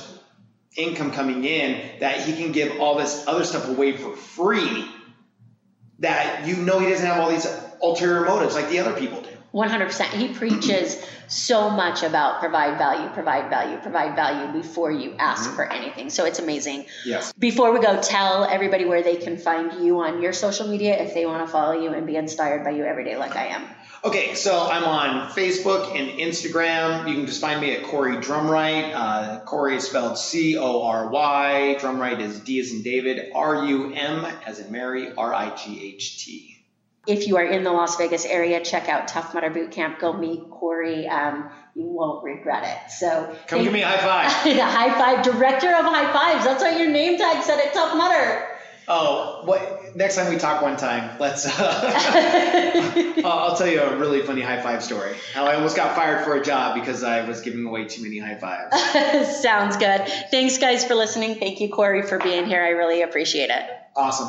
[0.76, 4.88] income coming in that he can give all this other stuff away for free
[5.98, 7.46] that you know he doesn't have all these
[7.82, 13.08] ulterior motives like the other people do 100% he preaches so much about provide value
[13.10, 15.56] provide value provide value before you ask mm-hmm.
[15.56, 19.84] for anything so it's amazing yes before we go tell everybody where they can find
[19.84, 22.70] you on your social media if they want to follow you and be inspired by
[22.70, 23.64] you every day like i am
[24.04, 27.08] Okay, so I'm on Facebook and Instagram.
[27.08, 28.92] You can just find me at Cory Drumright.
[28.94, 31.76] Uh, Cory is spelled C O R Y.
[31.80, 35.82] Drumright is D as in David, R U M as in Mary, R I G
[35.82, 36.57] H T.
[37.08, 39.98] If you are in the Las Vegas area, check out Tough Mudder Boot Camp.
[39.98, 41.08] Go meet Cory.
[41.08, 42.92] Um, you won't regret it.
[42.92, 43.96] So come give me a high
[44.44, 44.58] five.
[44.60, 46.44] high five, director of high fives.
[46.44, 48.46] That's what your name tag said at Tough Mudder.
[48.90, 49.94] Oh, what?
[49.96, 51.46] Next time we talk one time, let's.
[51.46, 55.14] Uh, I'll tell you a really funny high five story.
[55.34, 58.18] How I almost got fired for a job because I was giving away too many
[58.18, 59.40] high fives.
[59.42, 60.06] Sounds good.
[60.30, 61.34] Thanks, guys, for listening.
[61.34, 62.62] Thank you, Cory, for being here.
[62.62, 63.62] I really appreciate it.
[63.94, 64.28] Awesome.